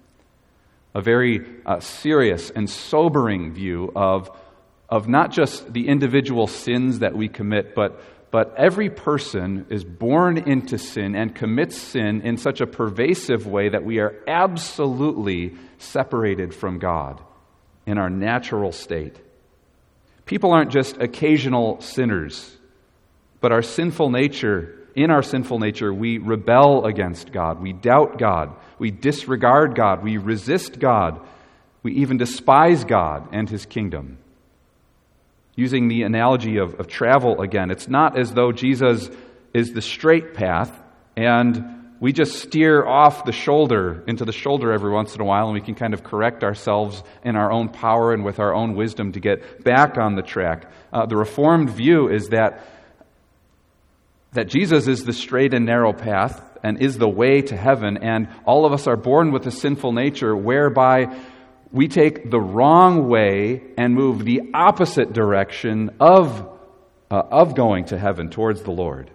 a 0.95 1.01
very 1.01 1.45
uh, 1.65 1.82
serious 1.82 2.49
and 2.49 2.69
sobering 2.69 3.53
view 3.53 3.91
of, 3.93 4.32
of 4.88 5.10
not 5.10 5.32
just 5.32 5.73
the 5.73 5.89
individual 5.89 6.47
sins 6.47 6.99
that 6.99 7.13
we 7.15 7.27
commit, 7.27 7.75
but 7.75 8.01
but 8.32 8.56
every 8.58 8.89
person 8.89 9.67
is 9.69 9.84
born 9.84 10.39
into 10.39 10.79
sin 10.79 11.15
and 11.15 11.36
commits 11.36 11.77
sin 11.77 12.21
in 12.21 12.38
such 12.38 12.62
a 12.62 12.65
pervasive 12.65 13.45
way 13.45 13.69
that 13.69 13.84
we 13.84 13.99
are 13.99 14.15
absolutely 14.27 15.53
separated 15.77 16.51
from 16.51 16.79
God 16.79 17.21
in 17.86 17.99
our 17.99 18.10
natural 18.10 18.71
state. 18.71 19.15
People 20.25 20.51
aren't 20.51 20.71
just 20.71 20.97
occasional 20.97 21.79
sinners. 21.82 22.58
But 23.39 23.51
our 23.51 23.62
sinful 23.62 24.10
nature, 24.10 24.83
in 24.95 25.12
our 25.12 25.23
sinful 25.23 25.60
nature, 25.60 25.93
we 25.93 26.17
rebel 26.17 26.86
against 26.86 27.32
God. 27.32 27.62
We 27.62 27.73
doubt 27.73 28.17
God. 28.17 28.56
We 28.79 28.91
disregard 28.91 29.75
God. 29.75 30.03
We 30.03 30.17
resist 30.17 30.79
God. 30.79 31.19
We 31.82 31.93
even 31.95 32.17
despise 32.17 32.84
God 32.84 33.29
and 33.32 33.49
His 33.49 33.65
kingdom. 33.65 34.17
Using 35.56 35.88
the 35.88 36.03
analogy 36.03 36.58
of, 36.58 36.79
of 36.79 36.88
travel 36.88 37.41
again, 37.41 37.71
it's 37.71 37.88
not 37.88 38.17
as 38.17 38.34
though 38.34 38.51
Jesus 38.51 39.10
is 39.53 39.73
the 39.73 39.82
straight 39.82 40.34
path 40.34 40.71
and 41.15 41.84
we 41.99 42.12
just 42.12 42.39
steer 42.39 42.86
off 42.86 43.23
the 43.23 43.32
shoulder 43.32 44.03
into 44.08 44.25
the 44.25 44.34
shoulder 44.34 44.73
every 44.73 44.91
once 44.91 45.15
in 45.15 45.21
a 45.21 45.23
while 45.23 45.45
and 45.45 45.53
we 45.53 45.62
can 45.62 45.75
kind 45.75 45.93
of 45.93 46.03
correct 46.03 46.43
ourselves 46.43 47.01
in 47.23 47.38
our 47.38 47.49
own 47.49 47.69
power 47.69 48.13
and 48.13 48.25
with 48.25 48.39
our 48.39 48.53
own 48.53 48.75
wisdom 48.75 49.13
to 49.13 49.21
get 49.21 49.63
back 49.63 49.97
on 49.97 50.15
the 50.15 50.21
track. 50.21 50.69
Uh, 50.91 51.06
the 51.06 51.15
Reformed 51.15 51.69
view 51.69 52.10
is 52.10 52.27
that, 52.29 52.65
that 54.34 54.48
Jesus 54.48 54.88
is 54.88 55.04
the 55.04 55.13
straight 55.13 55.54
and 55.54 55.65
narrow 55.65 55.93
path 55.93 56.41
and 56.63 56.82
is 56.82 56.98
the 56.98 57.10
way 57.10 57.41
to 57.41 57.58
heaven, 57.58 57.98
and 57.98 58.28
all 58.46 58.65
of 58.65 58.74
us 58.74 58.88
are 58.88 58.96
born 58.96 59.32
with 59.32 59.46
a 59.46 59.52
sinful 59.52 59.91
nature 59.91 60.36
whereby 60.36 61.19
we 61.72 61.88
take 61.88 62.30
the 62.30 62.39
wrong 62.39 63.10
way 63.10 63.62
and 63.78 63.93
move 63.93 64.24
the 64.24 64.41
opposite 64.54 65.12
direction 65.12 65.91
of, 66.00 66.50
uh, 67.12 67.15
of 67.32 67.56
going 67.56 67.86
to 67.86 67.98
heaven 67.98 68.30
towards 68.30 68.62
the 68.62 68.72
Lord. 68.72 69.10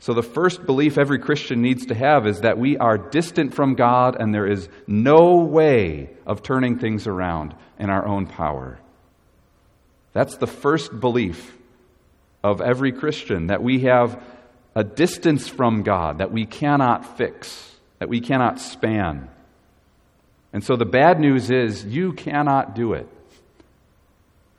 So, 0.00 0.14
the 0.14 0.22
first 0.22 0.64
belief 0.64 0.96
every 0.96 1.18
Christian 1.18 1.60
needs 1.60 1.86
to 1.86 1.94
have 1.94 2.26
is 2.28 2.42
that 2.42 2.56
we 2.56 2.76
are 2.76 2.96
distant 2.96 3.52
from 3.52 3.74
God 3.74 4.16
and 4.20 4.32
there 4.32 4.46
is 4.46 4.68
no 4.86 5.38
way 5.38 6.10
of 6.24 6.44
turning 6.44 6.78
things 6.78 7.08
around 7.08 7.52
in 7.80 7.90
our 7.90 8.06
own 8.06 8.26
power. 8.26 8.78
That's 10.12 10.36
the 10.36 10.46
first 10.46 11.00
belief 11.00 11.57
of 12.42 12.60
every 12.60 12.92
Christian 12.92 13.48
that 13.48 13.62
we 13.62 13.80
have 13.80 14.22
a 14.74 14.84
distance 14.84 15.48
from 15.48 15.82
God 15.82 16.18
that 16.18 16.30
we 16.30 16.46
cannot 16.46 17.16
fix, 17.16 17.76
that 17.98 18.08
we 18.08 18.20
cannot 18.20 18.60
span. 18.60 19.28
And 20.52 20.62
so 20.62 20.76
the 20.76 20.84
bad 20.84 21.20
news 21.20 21.50
is 21.50 21.84
you 21.84 22.12
cannot 22.12 22.74
do 22.74 22.92
it. 22.92 23.08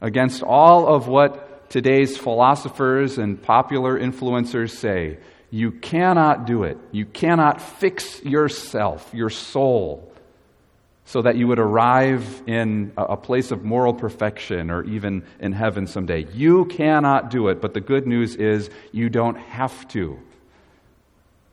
Against 0.02 0.44
all 0.44 0.88
of 0.94 1.08
what 1.08 1.70
today's 1.70 2.18
philosophers 2.18 3.18
and 3.18 3.42
popular 3.42 4.00
influencers 4.00 4.72
say, 4.72 5.18
you 5.52 5.72
cannot 5.72 6.46
do 6.46 6.64
it. 6.64 6.78
You 6.92 7.06
cannot 7.06 7.62
fix 7.62 8.24
yourself, 8.24 9.10
your 9.14 9.30
soul, 9.30 10.09
so 11.10 11.24
that 11.24 11.36
you 11.36 11.48
would 11.48 11.58
arrive 11.58 12.44
in 12.46 12.94
a 12.96 13.18
place 13.18 13.50
of 13.50 13.64
moral 13.64 13.96
perfection 13.96 14.70
or 14.70 14.84
even 14.84 15.24
in 15.40 15.54
heaven 15.54 15.88
someday. 15.88 16.24
You 16.36 16.66
cannot 16.66 17.32
do 17.32 17.48
it, 17.48 17.60
but 17.60 17.74
the 17.74 17.82
good 17.82 18.06
news 18.06 18.36
is 18.36 18.70
you 18.92 19.10
don't 19.10 19.34
have 19.34 19.88
to. 19.88 20.20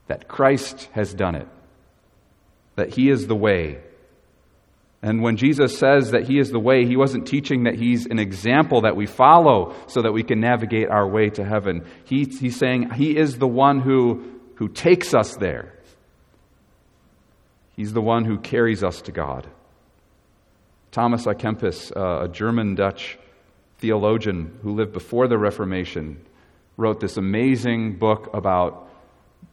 That 0.09 0.29
Christ 0.29 0.91
has 0.93 1.15
done 1.15 1.37
it, 1.37 1.49
that 2.75 2.91
He 2.91 3.09
is 3.09 3.29
the 3.29 3.35
way. 3.35 3.79
And 5.01 5.23
when 5.23 5.39
Jesus 5.39 5.79
says 5.79 6.11
that 6.11 6.25
He 6.25 6.39
is 6.39 6.51
the 6.51 6.61
way, 6.61 6.85
He 6.85 6.99
wasn't 6.99 7.27
teaching 7.27 7.65
that 7.65 7.77
He's 7.77 8.05
an 8.05 8.19
example 8.19 8.83
that 8.83 8.95
we 8.95 9.07
follow 9.07 9.75
so 9.87 10.03
that 10.03 10.13
we 10.13 10.23
can 10.23 10.39
navigate 10.39 10.91
our 10.91 11.09
way 11.09 11.31
to 11.31 11.43
heaven. 11.43 11.87
He, 12.05 12.25
he's 12.27 12.59
saying 12.59 12.91
He 12.91 13.17
is 13.17 13.39
the 13.39 13.49
one 13.49 13.81
who, 13.81 14.23
who 14.57 14.69
takes 14.69 15.15
us 15.15 15.35
there. 15.37 15.76
He's 17.77 17.93
the 17.93 18.01
one 18.01 18.25
who 18.25 18.39
carries 18.39 18.83
us 18.83 19.03
to 19.03 19.13
God. 19.13 19.47
Thomas 20.91 21.27
à 21.27 21.35
Kempis, 21.35 21.93
a 21.95 22.27
German 22.29 22.75
Dutch 22.75 23.19
theologian 23.79 24.59
who 24.63 24.75
lived 24.75 24.95
before 24.95 25.29
the 25.29 25.37
Reformation, 25.37 26.25
wrote 26.79 27.01
this 27.01 27.19
amazing 27.19 27.99
book 27.99 28.31
about 28.33 28.89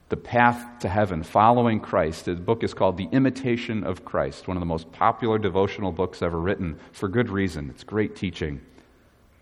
the 0.08 0.16
path 0.16 0.80
to 0.80 0.88
heaven, 0.88 1.22
following 1.22 1.80
Christ. 1.80 2.26
His 2.26 2.38
book 2.38 2.62
is 2.62 2.74
called 2.74 2.96
The 2.96 3.08
Imitation 3.12 3.84
of 3.84 4.04
Christ, 4.04 4.46
one 4.46 4.56
of 4.56 4.60
the 4.60 4.66
most 4.66 4.92
popular 4.92 5.38
devotional 5.38 5.92
books 5.92 6.22
ever 6.22 6.38
written, 6.38 6.78
for 6.92 7.08
good 7.08 7.30
reason. 7.30 7.70
It's 7.70 7.84
great 7.84 8.16
teaching. 8.16 8.60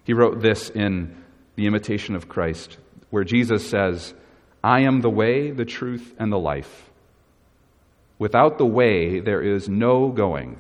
He 0.05 0.13
wrote 0.13 0.41
this 0.41 0.71
in 0.71 1.17
The 1.57 1.67
Imitation 1.67 2.15
of 2.17 2.29
Christ, 2.29 2.79
where 3.11 3.25
Jesus 3.25 3.69
says, 3.69 4.15
I 4.65 4.81
am 4.81 5.01
the 5.01 5.11
way, 5.11 5.51
the 5.51 5.65
truth, 5.65 6.15
and 6.19 6.33
the 6.33 6.39
life. 6.39 6.91
Without 8.19 8.59
the 8.59 8.67
way, 8.67 9.21
there 9.21 9.43
is 9.43 9.69
no 9.69 10.09
going. 10.09 10.57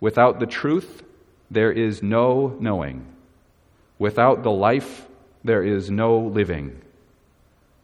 Without 0.00 0.40
the 0.40 0.46
truth, 0.46 1.02
there 1.50 1.72
is 1.72 2.02
no 2.02 2.56
knowing. 2.60 3.06
Without 3.98 4.42
the 4.42 4.50
life, 4.50 5.06
there 5.44 5.62
is 5.62 5.90
no 5.90 6.18
living. 6.18 6.80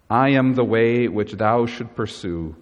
I 0.08 0.30
am 0.30 0.54
the 0.54 0.64
way 0.64 1.08
which 1.08 1.32
thou 1.32 1.66
should 1.66 1.94
pursue, 1.94 2.56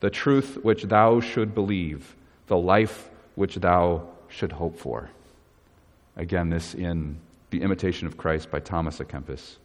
the 0.00 0.10
truth 0.10 0.58
which 0.62 0.82
thou 0.84 1.20
should 1.20 1.54
believe, 1.54 2.14
the 2.46 2.58
life 2.58 3.08
which 3.36 3.56
thou 3.56 4.06
should 4.28 4.52
hope 4.52 4.78
for. 4.78 5.10
Again, 6.16 6.50
this 6.50 6.74
in 6.74 7.16
The 7.50 7.62
Imitation 7.62 8.06
of 8.06 8.16
Christ 8.16 8.50
by 8.50 8.60
Thomas 8.60 8.98
à 8.98 9.06
Kempis. 9.06 9.56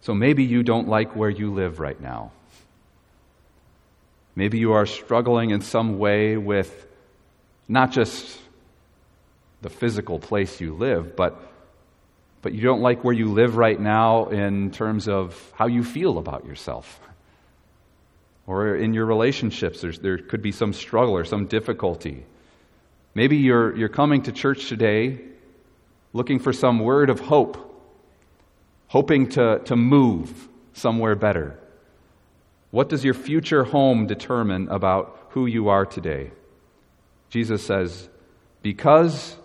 So 0.00 0.14
maybe 0.14 0.42
you 0.42 0.62
don't 0.62 0.88
like 0.88 1.14
where 1.14 1.30
you 1.30 1.52
live 1.52 1.78
right 1.78 2.00
now. 2.00 2.32
Maybe 4.34 4.58
you 4.58 4.72
are 4.72 4.86
struggling 4.86 5.50
in 5.50 5.60
some 5.60 5.98
way 5.98 6.36
with 6.36 6.86
not 7.68 7.92
just 7.92 8.38
the 9.62 9.70
physical 9.70 10.18
place 10.18 10.60
you 10.60 10.74
live, 10.74 11.16
but, 11.16 11.40
but 12.42 12.52
you 12.52 12.62
don't 12.62 12.80
like 12.80 13.04
where 13.04 13.14
you 13.14 13.30
live 13.32 13.56
right 13.56 13.78
now 13.78 14.26
in 14.26 14.70
terms 14.70 15.08
of 15.08 15.52
how 15.54 15.66
you 15.66 15.84
feel 15.84 16.18
about 16.18 16.46
yourself. 16.46 17.00
Or 18.46 18.74
in 18.74 18.94
your 18.94 19.06
relationships, 19.06 19.84
there 19.98 20.18
could 20.18 20.42
be 20.42 20.52
some 20.52 20.72
struggle 20.72 21.14
or 21.14 21.24
some 21.24 21.46
difficulty. 21.46 22.24
Maybe 23.14 23.36
you're, 23.36 23.76
you're 23.76 23.88
coming 23.88 24.22
to 24.22 24.32
church 24.32 24.68
today 24.68 25.20
looking 26.12 26.38
for 26.38 26.52
some 26.52 26.80
word 26.80 27.10
of 27.10 27.20
hope, 27.20 27.56
hoping 28.88 29.28
to, 29.30 29.60
to 29.66 29.76
move 29.76 30.48
somewhere 30.72 31.14
better. 31.14 31.58
What 32.70 32.88
does 32.88 33.04
your 33.04 33.14
future 33.14 33.64
home 33.64 34.06
determine 34.06 34.68
about 34.68 35.28
who 35.30 35.46
you 35.46 35.68
are 35.68 35.84
today? 35.84 36.30
Jesus 37.28 37.64
says, 37.64 38.08
Because 38.62 39.36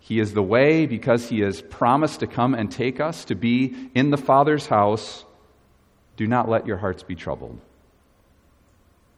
He 0.00 0.18
is 0.18 0.34
the 0.34 0.42
way, 0.42 0.86
because 0.86 1.28
He 1.28 1.40
has 1.40 1.62
promised 1.62 2.20
to 2.20 2.26
come 2.26 2.54
and 2.54 2.70
take 2.70 3.00
us 3.00 3.24
to 3.26 3.34
be 3.34 3.74
in 3.94 4.10
the 4.10 4.16
Father's 4.16 4.66
house, 4.66 5.24
do 6.16 6.26
not 6.26 6.48
let 6.48 6.66
your 6.66 6.76
hearts 6.76 7.02
be 7.02 7.14
troubled. 7.14 7.60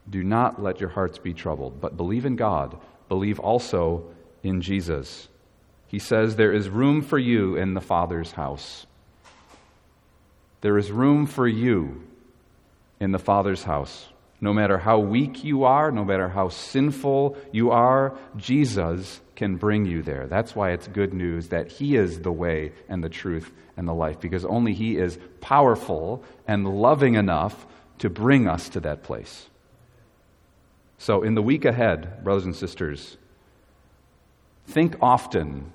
Do 0.08 0.22
not 0.22 0.62
let 0.62 0.80
your 0.80 0.90
hearts 0.90 1.18
be 1.18 1.34
troubled, 1.34 1.80
but 1.80 1.96
believe 1.96 2.26
in 2.26 2.36
God. 2.36 2.78
Believe 3.08 3.40
also 3.40 4.04
in 4.42 4.60
Jesus. 4.60 5.28
He 5.88 5.98
says, 5.98 6.36
There 6.36 6.52
is 6.52 6.68
room 6.68 7.02
for 7.02 7.18
you 7.18 7.56
in 7.56 7.74
the 7.74 7.80
Father's 7.80 8.32
house. 8.32 8.86
There 10.60 10.78
is 10.78 10.90
room 10.90 11.26
for 11.26 11.48
you 11.48 12.02
in 13.00 13.12
the 13.12 13.18
Father's 13.18 13.62
house. 13.62 14.08
No 14.40 14.52
matter 14.52 14.78
how 14.78 14.98
weak 14.98 15.44
you 15.44 15.64
are, 15.64 15.90
no 15.90 16.04
matter 16.04 16.28
how 16.28 16.50
sinful 16.50 17.36
you 17.52 17.70
are, 17.70 18.16
Jesus 18.36 19.20
can 19.34 19.56
bring 19.56 19.86
you 19.86 20.02
there. 20.02 20.26
That's 20.26 20.54
why 20.54 20.72
it's 20.72 20.88
good 20.88 21.14
news 21.14 21.48
that 21.48 21.72
He 21.72 21.96
is 21.96 22.20
the 22.20 22.32
way 22.32 22.72
and 22.88 23.02
the 23.02 23.08
truth 23.08 23.50
and 23.76 23.88
the 23.88 23.94
life, 23.94 24.20
because 24.20 24.44
only 24.44 24.74
He 24.74 24.96
is 24.96 25.18
powerful 25.40 26.22
and 26.46 26.68
loving 26.68 27.14
enough 27.14 27.66
to 27.98 28.10
bring 28.10 28.46
us 28.46 28.68
to 28.70 28.80
that 28.80 29.02
place. 29.02 29.46
So, 30.98 31.22
in 31.22 31.34
the 31.34 31.42
week 31.42 31.64
ahead, 31.64 32.24
brothers 32.24 32.44
and 32.44 32.56
sisters, 32.56 33.16
think 34.66 34.96
often 35.00 35.72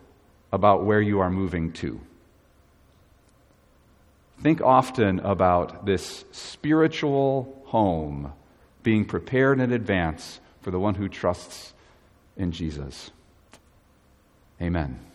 about 0.51 0.85
where 0.85 1.01
you 1.01 1.19
are 1.19 1.29
moving 1.29 1.71
to. 1.73 2.01
Think 4.41 4.59
often 4.61 5.19
about 5.19 5.85
this 5.85 6.25
spiritual 6.31 7.61
home 7.65 8.33
being 8.81 9.05
prepared 9.05 9.59
in 9.59 9.71
advance 9.71 10.39
for 10.61 10.71
the 10.71 10.79
one 10.79 10.95
who 10.95 11.07
trusts 11.07 11.73
in 12.35 12.51
Jesus. 12.51 13.11
Amen. 14.59 15.10